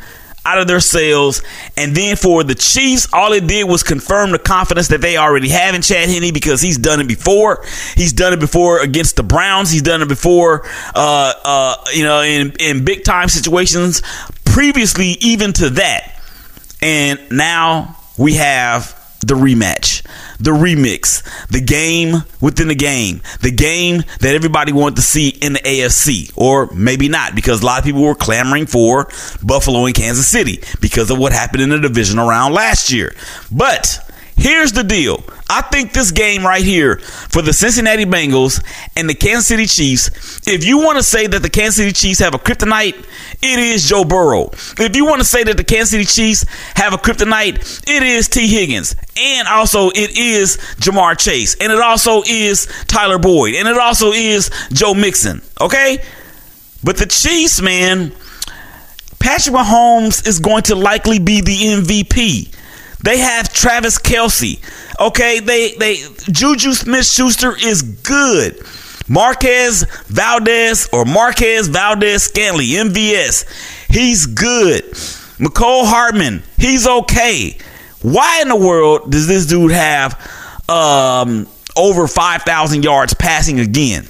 [0.46, 1.42] out of their sails.
[1.76, 5.48] And then for the Chiefs, all it did was confirm the confidence that they already
[5.48, 7.64] have in Chad Henne because he's done it before.
[7.96, 9.72] He's done it before against the Browns.
[9.72, 10.64] He's done it before,
[10.94, 14.02] uh, uh, you know, in, in big time situations
[14.44, 16.22] previously, even to that.
[16.80, 20.02] And now we have the rematch,
[20.38, 25.54] the remix, the game within the game, the game that everybody wanted to see in
[25.54, 29.08] the AFC, or maybe not, because a lot of people were clamoring for
[29.42, 33.14] Buffalo and Kansas City because of what happened in the division around last year.
[33.50, 33.98] But
[34.36, 35.22] Here's the deal.
[35.48, 38.64] I think this game right here for the Cincinnati Bengals
[38.96, 42.18] and the Kansas City Chiefs, if you want to say that the Kansas City Chiefs
[42.18, 42.96] have a kryptonite,
[43.42, 44.50] it is Joe Burrow.
[44.78, 48.28] If you want to say that the Kansas City Chiefs have a kryptonite, it is
[48.28, 48.96] Tee Higgins.
[49.16, 51.56] And also it is Ja'Marr Chase.
[51.60, 53.54] And it also is Tyler Boyd.
[53.54, 55.42] And it also is Joe Mixon.
[55.60, 55.98] Okay?
[56.82, 58.12] But the Chiefs, man,
[59.20, 62.54] Patrick Mahomes is going to likely be the MVP.
[63.04, 64.58] They have Travis Kelce.
[64.98, 65.96] Okay, they they
[66.30, 68.64] Juju Smith Schuster is good.
[69.06, 73.44] Marquez Valdes or Marquez Valdes Scantling, MVS,
[73.90, 74.84] he's good.
[75.38, 77.58] Mecole Hardman, he's okay.
[78.00, 80.14] Why in the world does this dude have
[80.70, 84.08] um, over 5,000 yards passing again?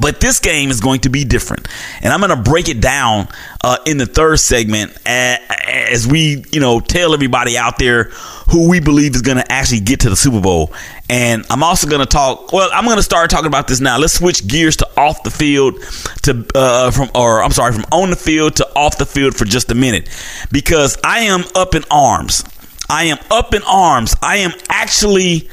[0.00, 1.68] But this game is going to be different,
[2.02, 3.28] and I'm going to break it down
[3.62, 8.04] uh, in the third segment as we, you know, tell everybody out there
[8.50, 10.72] who we believe is going to actually get to the Super Bowl.
[11.08, 12.52] And I'm also going to talk.
[12.52, 13.98] Well, I'm going to start talking about this now.
[13.98, 15.82] Let's switch gears to off the field
[16.22, 19.44] to uh, from, or I'm sorry, from on the field to off the field for
[19.44, 20.08] just a minute,
[20.50, 22.44] because I am up in arms.
[22.88, 24.14] I am up in arms.
[24.22, 25.48] I am actually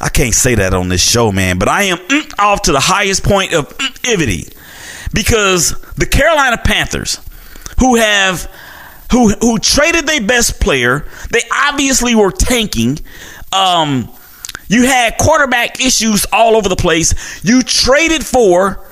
[0.00, 2.80] I can't say that on this show, man, but I am mm, off to the
[2.80, 4.52] highest point of ivity
[5.12, 7.18] because the Carolina Panthers,
[7.80, 8.50] who have
[9.12, 12.98] who who traded their best player, they obviously were tanking.
[13.52, 14.10] Um,
[14.68, 17.42] you had quarterback issues all over the place.
[17.44, 18.84] You traded for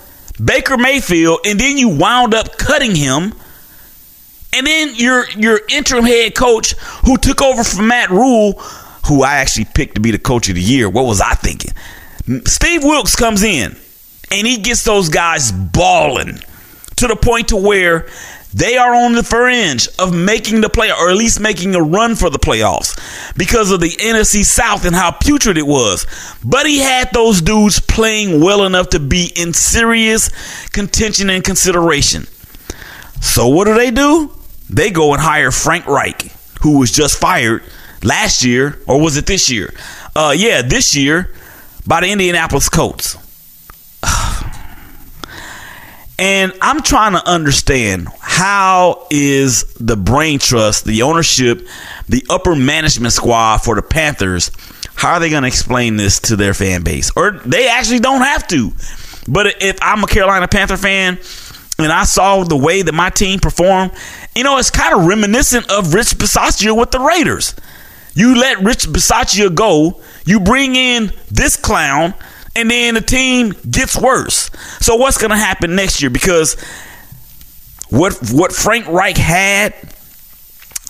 [0.42, 3.34] Baker Mayfield, and then you wound up cutting him.
[4.56, 6.72] And then your your interim head coach,
[7.04, 8.62] who took over from Matt Rhule,
[9.06, 10.88] who I actually picked to be the coach of the year.
[10.88, 11.72] What was I thinking?
[12.46, 13.76] Steve Wilks comes in
[14.30, 16.38] and he gets those guys balling
[16.96, 18.08] to the point to where
[18.54, 22.14] they are on the fringe of making the play or at least making a run
[22.14, 22.96] for the playoffs
[23.36, 26.06] because of the NFC South and how putrid it was.
[26.44, 30.30] But he had those dudes playing well enough to be in serious
[30.68, 32.26] contention and consideration.
[33.20, 34.30] So what do they do?
[34.70, 37.64] They go and hire Frank Reich, who was just fired
[38.04, 39.74] last year, or was it this year?
[40.14, 41.32] Uh, yeah, this year
[41.86, 43.16] by the Indianapolis Colts.
[46.16, 51.66] And I'm trying to understand how is the brain trust, the ownership,
[52.08, 54.52] the upper management squad for the Panthers,
[54.94, 57.10] how are they going to explain this to their fan base?
[57.16, 58.72] Or they actually don't have to.
[59.26, 61.18] But if I'm a Carolina Panther fan
[61.78, 63.92] and I saw the way that my team performed,
[64.36, 67.54] you know, it's kind of reminiscent of Rich Bisaccia with the Raiders.
[68.14, 72.14] You let Rich Bisaccia go, you bring in this clown,
[72.56, 74.50] and then the team gets worse.
[74.80, 76.10] So what's going to happen next year?
[76.10, 76.54] Because
[77.90, 79.74] what what Frank Reich had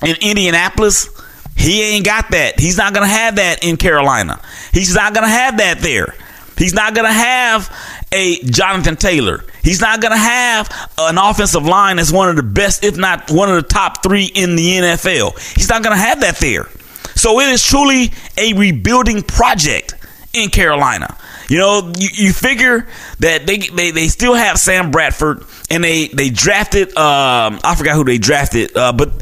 [0.02, 1.08] in Indianapolis,
[1.56, 2.60] he ain't got that.
[2.60, 4.40] He's not going to have that in Carolina.
[4.72, 6.14] He's not going to have that there.
[6.56, 7.74] He's not going to have
[8.12, 9.44] a Jonathan Taylor.
[9.62, 13.30] He's not going to have an offensive line that's one of the best, if not
[13.30, 15.38] one of the top three in the NFL.
[15.56, 16.68] He's not going to have that there.
[17.14, 19.94] So it is truly a rebuilding project
[20.32, 21.16] in Carolina.
[21.48, 22.86] You know, you, you figure
[23.20, 27.94] that they, they they still have Sam Bradford and they they drafted um I forgot
[27.94, 29.20] who they drafted uh but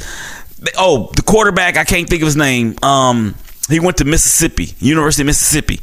[0.58, 3.34] they, oh the quarterback I can't think of his name um
[3.68, 5.80] he went to Mississippi University of Mississippi.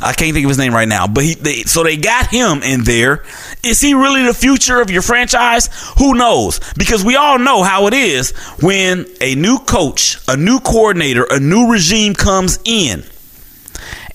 [0.00, 2.62] I can't think of his name right now but he they, so they got him
[2.62, 3.24] in there.
[3.64, 5.68] Is he really the future of your franchise?
[5.98, 6.60] Who knows?
[6.76, 11.40] Because we all know how it is when a new coach a new coordinator a
[11.40, 13.04] new regime comes in.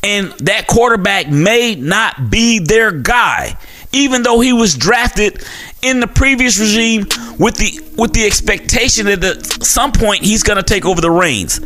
[0.04, 3.58] And that quarterback may not be their guy
[3.94, 5.44] even though he was drafted
[5.82, 7.02] in the previous regime
[7.40, 11.12] with the with the expectation that at some point he's going to take over the
[11.12, 11.60] reins.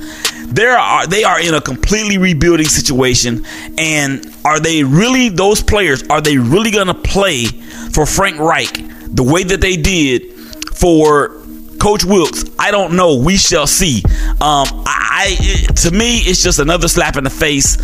[0.52, 3.46] There are they are in a completely rebuilding situation
[3.78, 7.46] and are they really those players are they really going to play
[7.94, 8.74] for Frank Reich
[9.14, 10.34] the way that they did
[10.74, 11.42] for
[11.82, 13.16] Coach Wilks, I don't know.
[13.16, 14.04] We shall see.
[14.40, 15.36] Um, I,
[15.68, 17.76] I to me, it's just another slap in the face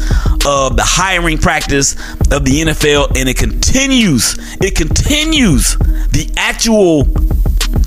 [0.45, 1.93] of the hiring practice
[2.31, 4.35] of the NFL, and it continues.
[4.61, 7.05] It continues the actual.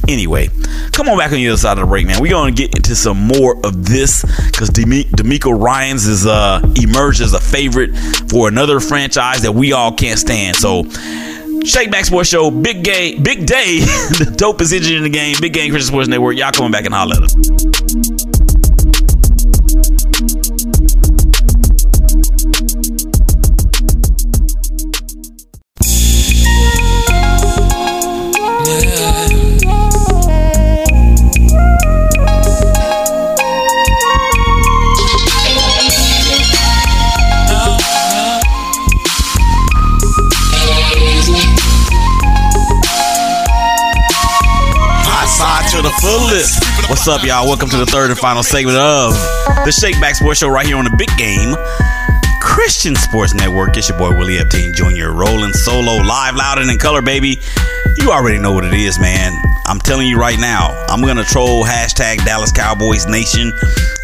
[0.09, 0.49] Anyway,
[0.93, 2.21] come on back on the other side of the break, man.
[2.21, 7.33] We're gonna get into some more of this because DeMeco Ryans is uh emerged as
[7.33, 7.97] a favorite
[8.29, 10.57] for another franchise that we all can't stand.
[10.57, 10.85] So
[11.65, 13.81] Shake Back Sports Show, Big Gay, Big Day,
[14.19, 16.37] the dopest engine in the game, Big Game Christian Sports Network.
[16.37, 17.90] Y'all coming back and holler at us.
[47.01, 47.47] What's up, y'all?
[47.47, 49.15] Welcome to the third and final segment of
[49.65, 51.57] the Shake Back Sports Show right here on the Big Game
[52.43, 53.75] Christian Sports Network.
[53.79, 55.09] It's your boy Willie Epting Jr.
[55.09, 57.41] rolling solo, live, loud, and in color, baby.
[57.97, 59.33] You already know what it is, man.
[59.65, 63.51] I'm telling you right now, I'm gonna troll hashtag Dallas Cowboys Nation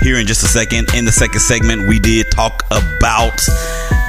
[0.01, 0.89] here in just a second.
[0.95, 3.37] In the second segment, we did talk about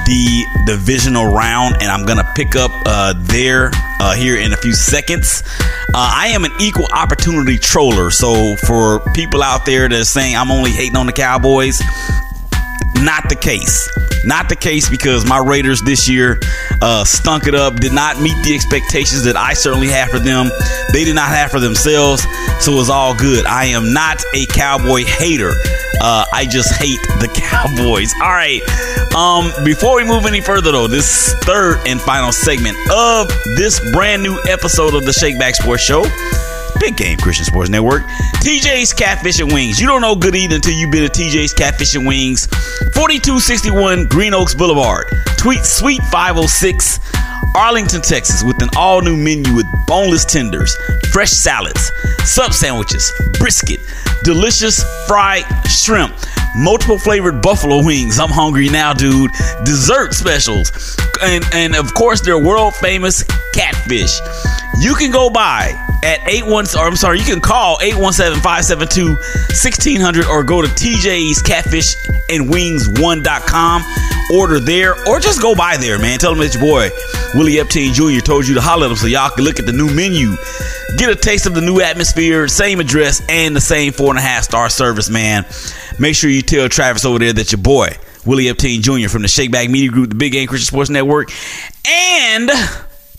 [0.06, 3.70] the divisional round, and I'm gonna pick up uh, there
[4.00, 5.42] uh, here in a few seconds.
[5.94, 10.36] Uh, I am an equal opportunity troller, so for people out there that are saying
[10.36, 11.80] I'm only hating on the Cowboys,
[12.96, 13.88] not the case.
[14.24, 16.40] Not the case because my Raiders this year
[16.82, 20.50] uh, stunk it up, did not meet the expectations that I certainly had for them.
[20.92, 22.22] They did not have for themselves,
[22.60, 23.46] so it was all good.
[23.46, 25.52] I am not a Cowboy hater.
[26.00, 28.12] Uh, I just hate the Cowboys.
[28.22, 28.62] All right.
[29.14, 34.22] Um, before we move any further, though, this third and final segment of this brand
[34.22, 36.04] new episode of the Shake Back Sports Show.
[36.80, 38.02] Big Game Christian Sports Network.
[38.44, 39.80] TJ's Catfish and Wings.
[39.80, 42.46] You don't know good eating until you've been to TJ's Catfish and Wings,
[42.94, 45.06] 4261 Green Oaks Boulevard.
[45.36, 47.00] Tweet Sweet 506,
[47.54, 50.76] Arlington, Texas, with an all new menu with boneless tenders,
[51.12, 51.90] fresh salads,
[52.24, 53.80] sub sandwiches, brisket,
[54.22, 56.14] delicious fried shrimp,
[56.56, 58.18] multiple flavored buffalo wings.
[58.18, 59.30] I'm hungry now, dude.
[59.64, 63.24] Dessert specials, and, and of course, their world famous
[63.54, 64.20] catfish.
[64.80, 70.60] You can go by at 81 or I'm sorry, you can call 817-572-1600 or go
[70.62, 71.96] to TJ's Catfish
[72.28, 73.82] and Wings 1.com.
[74.34, 76.18] Order there or just go by there, man.
[76.18, 76.90] Tell them that your boy
[77.34, 78.24] Willie Epting Jr.
[78.24, 80.36] told you to holler at them so y'all can look at the new menu.
[80.96, 84.22] Get a taste of the new atmosphere, same address, and the same four and a
[84.22, 85.44] half star service, man.
[85.98, 89.08] Make sure you tell Travis over there that your boy, Willie Epting Jr.
[89.08, 91.30] from the Shakeback Media Group, the Big Game Christian Sports Network,
[91.86, 92.50] and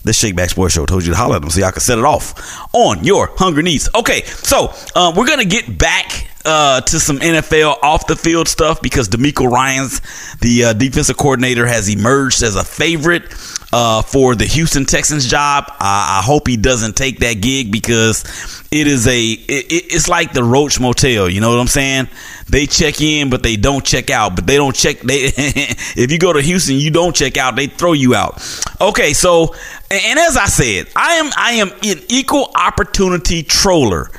[0.04, 1.98] the Shake Back Sports Show told you to holler at them so y'all can set
[1.98, 3.88] it off on your hunger needs.
[3.94, 8.80] Okay, so uh, we're gonna get back uh, to some NFL off the field stuff
[8.82, 10.00] because DeMeco Ryan's
[10.38, 13.24] the uh, defensive coordinator has emerged as a favorite
[13.72, 15.64] uh, for the Houston Texans job.
[15.78, 18.24] I, I hope he doesn't take that gig because
[18.72, 21.28] it is a it, it's like the Roach Motel.
[21.28, 22.08] You know what I'm saying?
[22.48, 24.34] They check in, but they don't check out.
[24.34, 25.00] But they don't check.
[25.00, 27.54] They if you go to Houston, you don't check out.
[27.54, 28.42] They throw you out.
[28.80, 29.54] Okay, so
[29.90, 34.10] and as I said, I am I am an equal opportunity troller.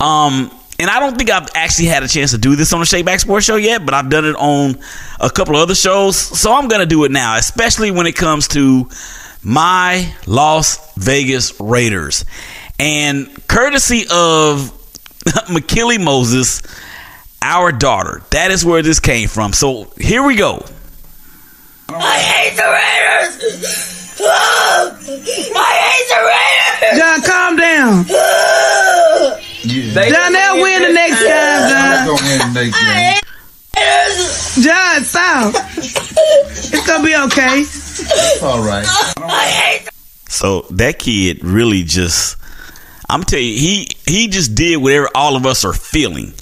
[0.00, 0.50] Um,
[0.80, 3.04] and I don't think I've actually had a chance to do this on the Shake
[3.04, 4.78] Back Sports Show yet, but I've done it on
[5.20, 6.16] a couple of other shows.
[6.16, 8.88] So I'm going to do it now, especially when it comes to
[9.42, 12.24] my Las Vegas Raiders.
[12.78, 14.70] And courtesy of
[15.48, 16.62] McKilly Moses,
[17.42, 19.52] our daughter, that is where this came from.
[19.52, 20.64] So here we go.
[21.88, 23.64] I hate the Raiders!
[24.20, 24.94] I
[25.82, 26.98] hate the Raiders!
[26.98, 28.04] John, calm down.
[29.94, 32.06] John, they'll win the next time, John.
[32.06, 33.22] gonna win the next game.
[34.64, 35.54] John, stop.
[35.76, 37.60] It's gonna be okay.
[37.60, 38.86] It's All right.
[40.28, 42.36] So that kid really just
[43.08, 46.34] I'm telling you, he he just did whatever all of us are feeling.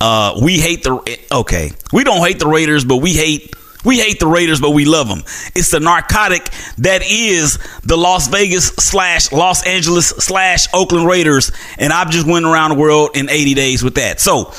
[0.00, 1.72] Uh, we hate the okay.
[1.92, 5.08] We don't hate the Raiders, but we hate we hate the Raiders, but we love
[5.08, 5.20] them.
[5.54, 11.92] It's the narcotic that is the Las Vegas slash Los Angeles slash Oakland Raiders, and
[11.92, 14.20] I've just went around the world in 80 days with that.
[14.20, 14.52] So,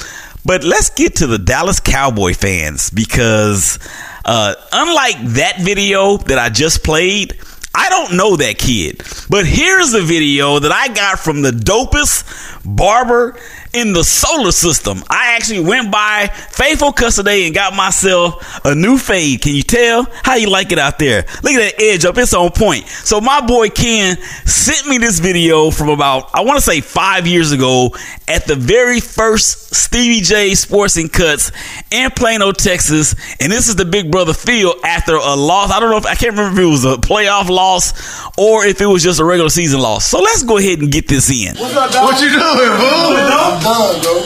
[0.45, 3.79] but let's get to the Dallas Cowboy fans because
[4.25, 7.39] uh, unlike that video that I just played.
[7.75, 9.01] I don't know that kid,
[9.31, 12.23] but here's a video that I got from the dopest
[12.63, 13.35] barber
[13.73, 15.03] in the solar system.
[15.09, 19.41] I actually went by Faithful Custody and got myself a new fade.
[19.41, 21.25] Can you tell how you like it out there?
[21.41, 22.87] Look at that edge up; it's on point.
[22.87, 27.25] So my boy Ken sent me this video from about I want to say five
[27.27, 27.91] years ago
[28.27, 31.51] at the very first Stevie J Sports and Cuts
[31.91, 35.71] in Plano, Texas, and this is the Big Brother feel after a loss.
[35.71, 37.93] I don't know if I can't remember if it was a playoff loss
[38.37, 40.05] or if it was just a regular season loss.
[40.05, 41.57] So let's go ahead and get this in.
[41.57, 43.62] Up, What you doing, boo?
[43.65, 44.19] I'm done, bro.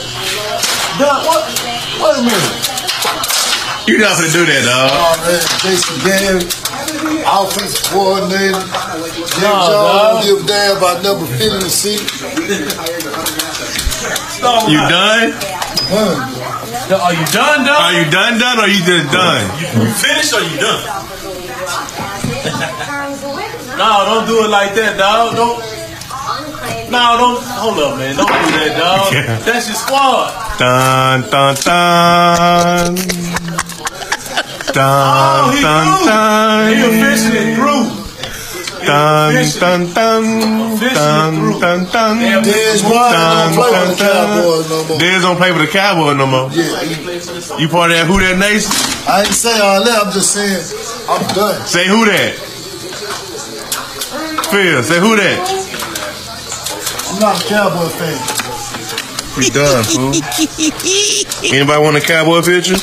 [0.97, 1.21] Done?
[1.29, 1.45] What?
[2.01, 2.57] Wait a minute.
[3.85, 4.89] You not gonna do that, dog.
[4.97, 5.45] Oh, man.
[5.61, 6.49] Jason Garrett,
[7.21, 8.57] offensive coordinator.
[8.57, 12.01] Jim No, Jones don't give a damn about number 50 the seat.
[14.73, 15.37] You done?
[15.85, 16.97] Huh.
[16.97, 17.77] Are you done, done?
[17.77, 19.45] Are you done, done, or you just done?
[19.85, 20.81] You finished or you done?
[23.77, 25.35] no, don't do it like that, dog.
[25.37, 25.76] Don't.
[26.89, 27.43] No, don't.
[27.43, 28.15] Hold up, man.
[28.15, 29.13] Don't do that, dog.
[29.17, 29.37] Yeah.
[29.43, 30.31] That's your squad.
[30.57, 32.95] Dun, dun, dun.
[34.71, 36.05] Dun, Oh, he dun, threw.
[36.07, 36.67] dun.
[36.69, 37.83] He officially threw.
[38.79, 40.23] He dun, dun, dun,
[40.79, 42.43] dun, dun, dun.
[42.43, 44.97] Dez Bryant don't play with the Cowboys no more.
[44.99, 46.47] Dez don't play for the Cowboys no more.
[46.51, 47.59] Yeah.
[47.59, 48.71] You part of that Who That Nation?
[49.09, 50.05] I ain't say all that.
[50.05, 50.61] I'm just saying
[51.09, 51.65] I'm done.
[51.67, 52.33] Say Who That.
[54.51, 55.66] Phil, say Who That.
[57.09, 58.19] I'm not a Cowboy fan.
[59.37, 60.13] We done, fool.
[61.53, 62.73] Anybody want a cowboy picture?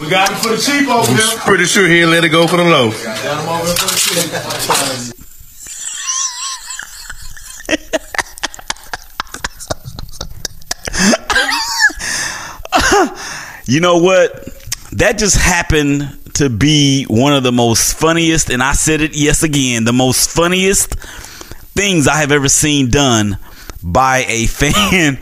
[0.00, 1.38] We got it for the cheap over I'm there.
[1.44, 2.90] pretty sure he'll let it go for the low.
[2.90, 5.20] Got him over for the cheap.
[13.66, 14.44] You know what?
[14.92, 19.42] That just happened to be one of the most funniest, and I said it yes
[19.42, 20.94] again, the most funniest
[21.74, 23.38] things I have ever seen done
[23.82, 25.18] by a fan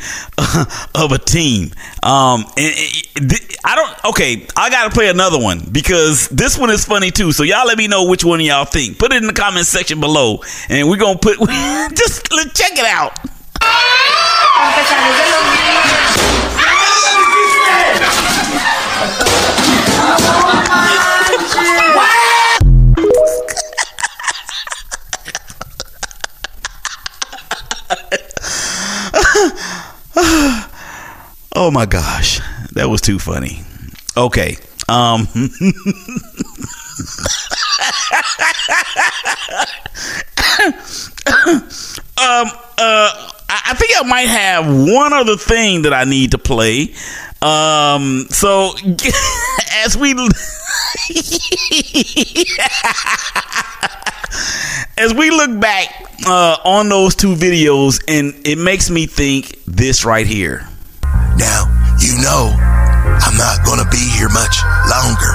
[0.94, 1.72] of a team.
[2.02, 2.74] Um, and,
[3.16, 4.04] and- I don't.
[4.12, 7.30] Okay, I got to play another one because this one is funny too.
[7.30, 8.98] So y'all let me know which one of y'all think.
[8.98, 11.38] Put it in the comment section below, and we're gonna put
[11.94, 13.16] just let's check it out.
[31.64, 32.40] Oh my gosh,
[32.72, 33.62] that was too funny.
[34.16, 34.56] Okay.
[34.88, 35.28] Um
[42.18, 46.94] um uh I think I might have one other thing that I need to play.
[47.40, 48.72] Um so
[49.84, 50.14] as we
[54.98, 60.04] as we look back uh, on those two videos and it makes me think this
[60.04, 60.66] right here.
[61.42, 61.66] Now,
[61.98, 65.34] you know, I'm not gonna be here much longer.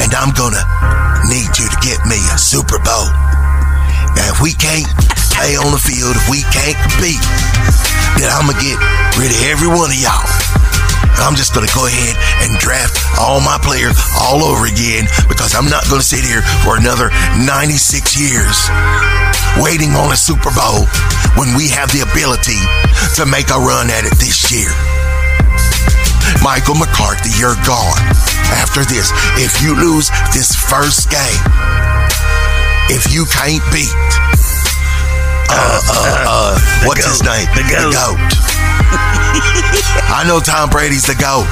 [0.00, 0.64] And I'm gonna
[1.28, 3.12] need you to get me a Super Bowl.
[4.16, 4.88] Now, if we can't
[5.36, 7.20] play on the field, if we can't compete,
[8.16, 8.80] then I'm gonna get
[9.20, 10.24] rid of every one of y'all.
[11.22, 15.68] I'm just gonna go ahead and draft all my players all over again because I'm
[15.68, 17.08] not gonna sit here for another
[17.40, 17.80] 96
[18.16, 18.56] years
[19.58, 20.86] waiting on a Super Bowl
[21.38, 22.58] when we have the ability
[23.18, 24.70] to make a run at it this year.
[26.42, 28.00] Michael McCarthy, you're gone.
[28.60, 31.42] After this, if you lose this first game,
[32.90, 33.94] if you can't beat,
[35.50, 37.46] uh, uh, uh, what's his name?
[37.54, 39.10] The goat.
[40.10, 41.46] I know Tom Brady's the GOAT,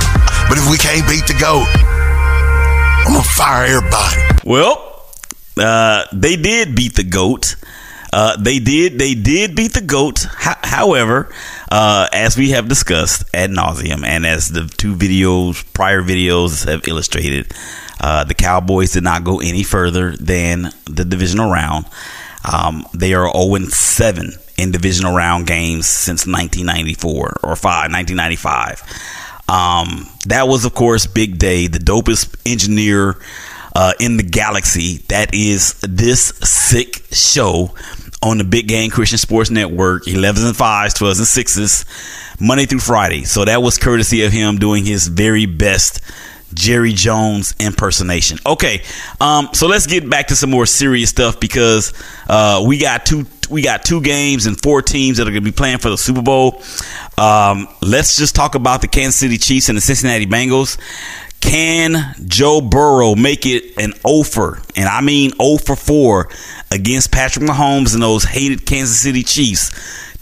[0.48, 1.66] but if we can't beat the GOAT,
[3.06, 4.40] I'm gonna fire everybody.
[4.44, 5.06] Well,
[5.56, 7.56] uh, they did beat the goat.
[8.12, 8.98] Uh, they did.
[8.98, 10.26] They did beat the goat.
[10.38, 11.32] Ho- however,
[11.70, 16.86] uh, as we have discussed ad nauseum, and as the two videos, prior videos have
[16.86, 17.52] illustrated,
[18.00, 21.86] uh, the Cowboys did not go any further than the divisional round.
[22.50, 24.32] Um, they are 0 7
[24.62, 28.82] in divisional round games since 1994 or five, 1995.
[29.48, 33.16] Um, that was, of course, Big Day, the dopest engineer
[33.74, 34.98] uh, in the galaxy.
[35.08, 37.74] That is this sick show
[38.22, 42.78] on the Big Game Christian Sports Network, 11s and 5s, 12s and 6s, Monday through
[42.78, 43.24] Friday.
[43.24, 46.00] So that was courtesy of him doing his very best
[46.54, 48.38] Jerry Jones impersonation.
[48.46, 48.82] Okay,
[49.20, 51.92] um, so let's get back to some more serious stuff because
[52.28, 55.50] uh, we got two we got two games and four teams that are going to
[55.50, 56.62] be playing for the Super Bowl.
[57.18, 60.78] Um, let's just talk about the Kansas City Chiefs and the Cincinnati Bengals.
[61.40, 66.28] Can Joe Burrow make it an 0 for, and I mean 0 for 4
[66.70, 69.70] against Patrick Mahomes and those hated Kansas City Chiefs?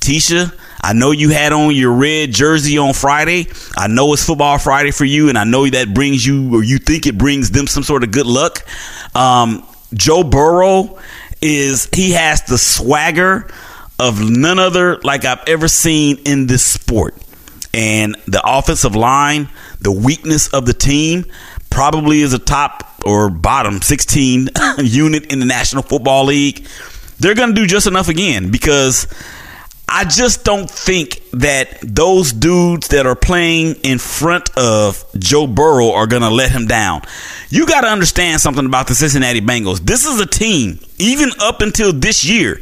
[0.01, 0.53] Tisha,
[0.83, 3.49] I know you had on your red jersey on Friday.
[3.77, 6.79] I know it's football Friday for you, and I know that brings you, or you
[6.79, 8.65] think it brings them some sort of good luck.
[9.15, 10.99] Um, Joe Burrow
[11.43, 13.49] is, he has the swagger
[13.99, 17.15] of none other like I've ever seen in this sport.
[17.75, 19.49] And the offensive line,
[19.81, 21.27] the weakness of the team,
[21.69, 26.67] probably is a top or bottom 16 unit in the National Football League.
[27.19, 29.07] They're going to do just enough again because
[29.93, 35.91] I just don't think that those dudes that are playing in front of Joe Burrow
[35.91, 37.03] are going to let him down.
[37.49, 39.81] You got to understand something about the Cincinnati Bengals.
[39.81, 42.61] This is a team, even up until this year,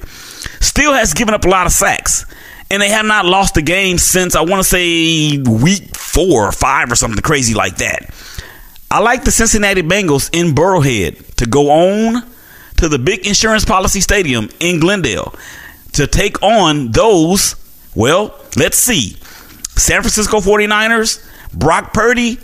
[0.60, 2.24] still has given up a lot of sacks.
[2.70, 6.52] And they have not lost a game since I want to say week four or
[6.52, 8.08] five or something crazy like that.
[8.90, 12.22] I like the Cincinnati Bengals in Burrowhead to go on
[12.78, 15.34] to the big insurance policy stadium in Glendale
[15.92, 17.56] to take on those,
[17.94, 19.16] well, let's see.
[19.76, 22.38] San Francisco 49ers, Brock Purdy,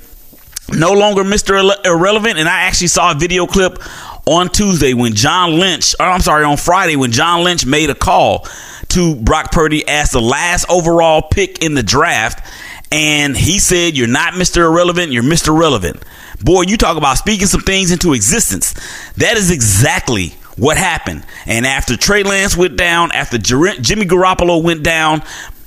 [0.72, 1.60] no longer Mr.
[1.60, 2.38] Irre- Irrelevant.
[2.38, 3.78] And I actually saw a video clip
[4.26, 7.94] on Tuesday when John Lynch, or I'm sorry, on Friday when John Lynch made a
[7.94, 8.46] call
[8.88, 12.46] to Brock Purdy as the last overall pick in the draft.
[12.90, 14.58] And he said, You're not Mr.
[14.58, 15.56] Irrelevant, you're Mr.
[15.58, 16.02] Relevant.
[16.40, 18.74] Boy, you talk about speaking some things into existence.
[19.16, 21.24] That is exactly what happened.
[21.46, 25.22] And after Trey Lance went down, after Jer- Jimmy Garoppolo went down,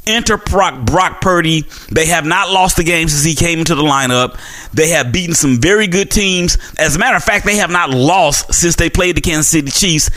[0.05, 1.65] enter Brock, Brock Purdy.
[1.91, 4.39] They have not lost the game since he came into the lineup.
[4.73, 6.57] They have beaten some very good teams.
[6.79, 9.71] As a matter of fact, they have not lost since they played the Kansas City
[9.71, 10.09] Chiefs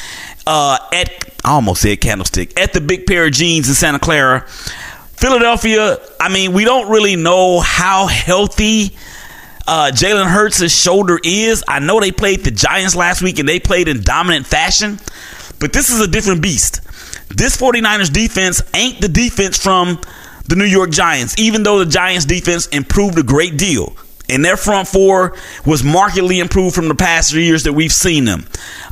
[0.47, 1.11] uh, at,
[1.45, 4.47] I almost said Candlestick, at the Big Pair of Jeans in Santa Clara.
[5.21, 8.97] Philadelphia, I mean, we don't really know how healthy
[9.67, 11.63] uh, Jalen Hurts' shoulder is.
[11.69, 14.99] I know they played the Giants last week and they played in dominant fashion,
[15.59, 16.81] but this is a different beast.
[17.29, 20.01] This 49ers defense ain't the defense from
[20.49, 23.95] the New York Giants, even though the Giants defense improved a great deal.
[24.29, 28.47] And their front four was markedly improved from the past years that we've seen them.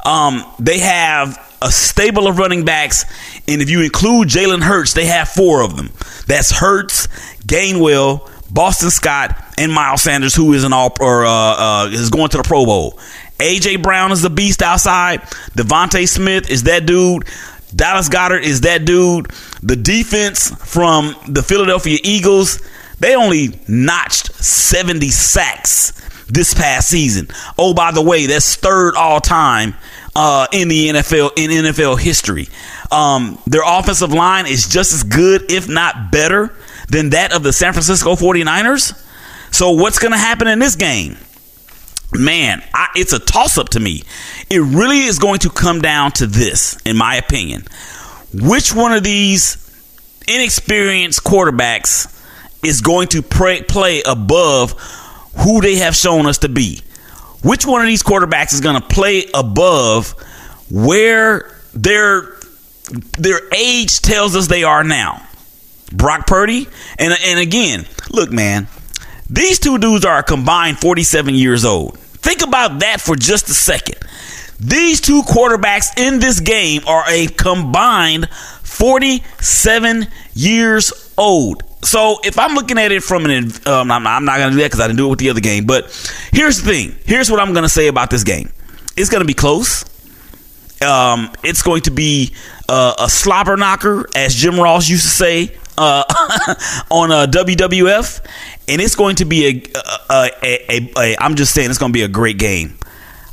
[0.05, 3.05] Um, they have a stable of running backs,
[3.49, 5.91] and if you include Jalen Hurts, they have four of them.
[6.27, 7.09] That's Hurts,
[7.47, 12.29] Gainwell, Boston Scott, and Miles Sanders, who is an all or uh, uh, is going
[12.31, 12.99] to the Pro Bowl.
[13.39, 15.21] AJ Brown is the beast outside.
[15.57, 17.25] DeVonta Smith is that dude.
[17.75, 19.31] Dallas Goedert is that dude.
[19.63, 22.61] The defense from the Philadelphia Eagles,
[22.99, 25.93] they only notched 70 sacks
[26.29, 27.29] this past season.
[27.59, 29.75] Oh, by the way, that's third all time
[30.17, 32.49] uh, in the NFL in NFL history.
[32.91, 36.55] Um, their offensive line is just as good, if not better,
[36.89, 39.05] than that of the San Francisco 49ers.
[39.51, 41.17] So, what's going to happen in this game?
[42.13, 44.03] Man, I, it's a toss up to me.
[44.51, 47.65] It really is going to come down to this, in my opinion.
[48.33, 49.65] Which one of these
[50.27, 52.15] inexperienced quarterbacks
[52.65, 54.73] is going to pray, play above
[55.37, 56.81] who they have shown us to be?
[57.43, 60.11] Which one of these quarterbacks is going to play above
[60.71, 62.37] where their
[63.19, 65.28] their age tells us they are now?
[65.93, 66.69] Brock Purdy,
[66.99, 68.69] and and again, look, man,
[69.29, 71.99] these two dudes are a combined 47 years old.
[71.99, 73.97] Think about that for just a second.
[74.61, 81.63] These two quarterbacks in this game are a combined 47 years old.
[81.85, 84.63] So if I'm looking at it from an, um, I'm, I'm, not going to do
[84.63, 85.65] that because I didn't do it with the other game.
[85.65, 85.85] But
[86.33, 86.97] here's the thing.
[87.05, 88.53] Here's what I'm going to say about this game.
[88.97, 89.85] It's going to be close.
[90.83, 92.35] Um, it's going to be
[92.69, 96.05] uh, a slobber knocker, as Jim Ross used to say uh,
[96.91, 98.21] on uh, WWF,
[98.69, 99.47] and it's going to be
[100.11, 101.17] a.
[101.19, 102.77] I'm just saying, it's going to be a great game.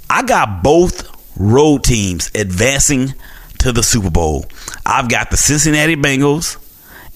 [0.10, 3.14] I got both road teams advancing
[3.60, 4.46] to the Super Bowl.
[4.86, 6.58] I've got the Cincinnati Bengals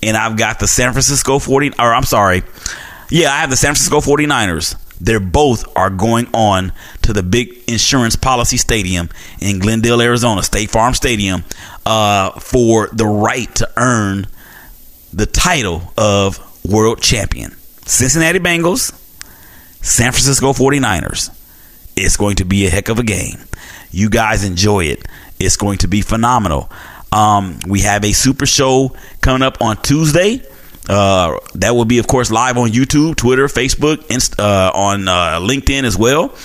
[0.01, 2.43] and I've got the San Francisco 40 or I'm sorry.
[3.09, 4.75] Yeah, I have the San Francisco 49ers.
[5.01, 6.73] They're both are going on
[7.03, 9.09] to the big insurance policy stadium
[9.39, 11.43] in Glendale, Arizona, State Farm Stadium,
[11.85, 14.27] uh, for the right to earn
[15.13, 17.51] the title of world champion.
[17.85, 18.91] Cincinnati Bengals,
[19.83, 21.35] San Francisco 49ers.
[21.95, 23.37] It's going to be a heck of a game.
[23.91, 25.07] You guys enjoy it.
[25.39, 26.69] It's going to be phenomenal.
[27.11, 30.43] Um, we have a super show coming up on Tuesday.
[30.87, 35.39] Uh, that will be, of course, live on YouTube, Twitter, Facebook, Inst- uh, on uh,
[35.39, 36.35] LinkedIn as well.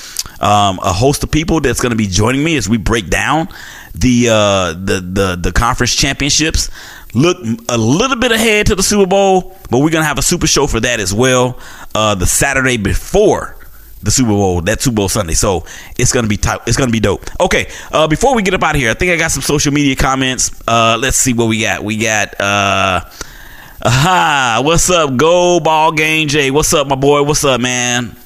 [0.40, 3.48] Um, a host of people that's going to be joining me as we break down
[3.94, 6.70] the uh, the the the conference championships.
[7.14, 7.38] Look
[7.68, 10.66] a little bit ahead to the Super Bowl, but we're gonna have a super show
[10.66, 11.58] for that as well.
[11.94, 13.56] Uh, the Saturday before
[14.02, 15.34] the Super Bowl, that Super Bowl Sunday.
[15.34, 15.64] So
[15.96, 17.24] it's gonna be type, it's gonna be dope.
[17.40, 19.72] Okay, uh, before we get up out of here, I think I got some social
[19.72, 20.60] media comments.
[20.66, 21.84] Uh, let's see what we got.
[21.84, 23.00] We got uh,
[23.84, 26.50] aha, what's up, Go Ball Game Jay?
[26.50, 27.22] What's up, my boy?
[27.22, 28.16] What's up, man?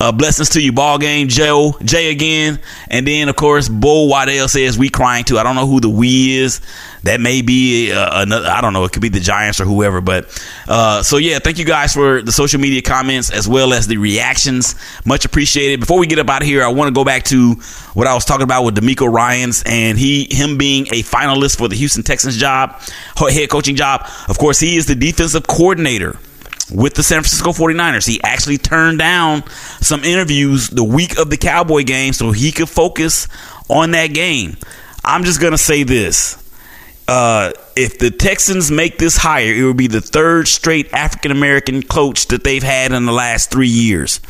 [0.00, 4.46] Uh, blessings to you, ball game Joe Jay again, and then of course Bo Waddell
[4.46, 5.38] says we crying too.
[5.38, 6.60] I don't know who the we is.
[7.04, 8.48] That may be uh, another.
[8.48, 8.84] I don't know.
[8.84, 10.00] It could be the Giants or whoever.
[10.00, 10.26] But
[10.66, 13.96] uh, so yeah, thank you guys for the social media comments as well as the
[13.98, 14.74] reactions.
[15.04, 15.80] Much appreciated.
[15.80, 17.54] Before we get up out of here, I want to go back to
[17.94, 21.68] what I was talking about with DeMeco Ryans and he him being a finalist for
[21.68, 22.80] the Houston Texans job,
[23.16, 24.08] head coaching job.
[24.28, 26.18] Of course, he is the defensive coordinator
[26.70, 28.06] with the San Francisco 49ers.
[28.06, 29.46] He actually turned down
[29.80, 33.28] some interviews the week of the Cowboy game so he could focus
[33.68, 34.56] on that game.
[35.04, 36.37] I'm just going to say this.
[37.08, 41.82] Uh, if the Texans make this hire, it will be the third straight African American
[41.82, 44.20] coach that they've had in the last three years.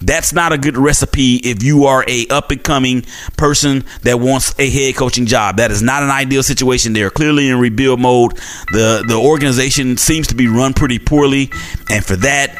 [0.00, 3.04] That's not a good recipe if you are a up and coming
[3.36, 5.58] person that wants a head coaching job.
[5.58, 6.94] That is not an ideal situation.
[6.94, 8.32] They are clearly in rebuild mode.
[8.72, 11.50] the The organization seems to be run pretty poorly,
[11.90, 12.56] and for that,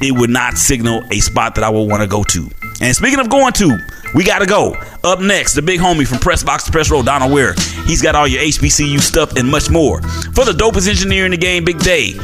[0.00, 2.50] it would not signal a spot that I would want to go to.
[2.80, 3.78] And speaking of going to,
[4.14, 4.74] We gotta go.
[5.04, 7.54] Up next, the big homie from Press Box to Press Road, Donald Ware.
[7.86, 10.02] He's got all your HBCU stuff and much more.
[10.02, 12.14] For the dopest engineer in the game, Big Day.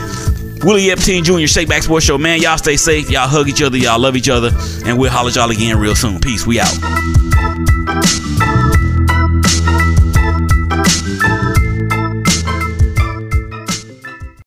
[0.63, 1.47] Willie Epting Jr.
[1.47, 2.19] Shake Back Sports Show.
[2.19, 3.11] Man, y'all stay safe.
[3.11, 3.77] Y'all hug each other.
[3.79, 4.51] Y'all love each other.
[4.85, 6.19] And we'll holler y'all again real soon.
[6.19, 6.47] Peace.
[6.47, 6.75] We out.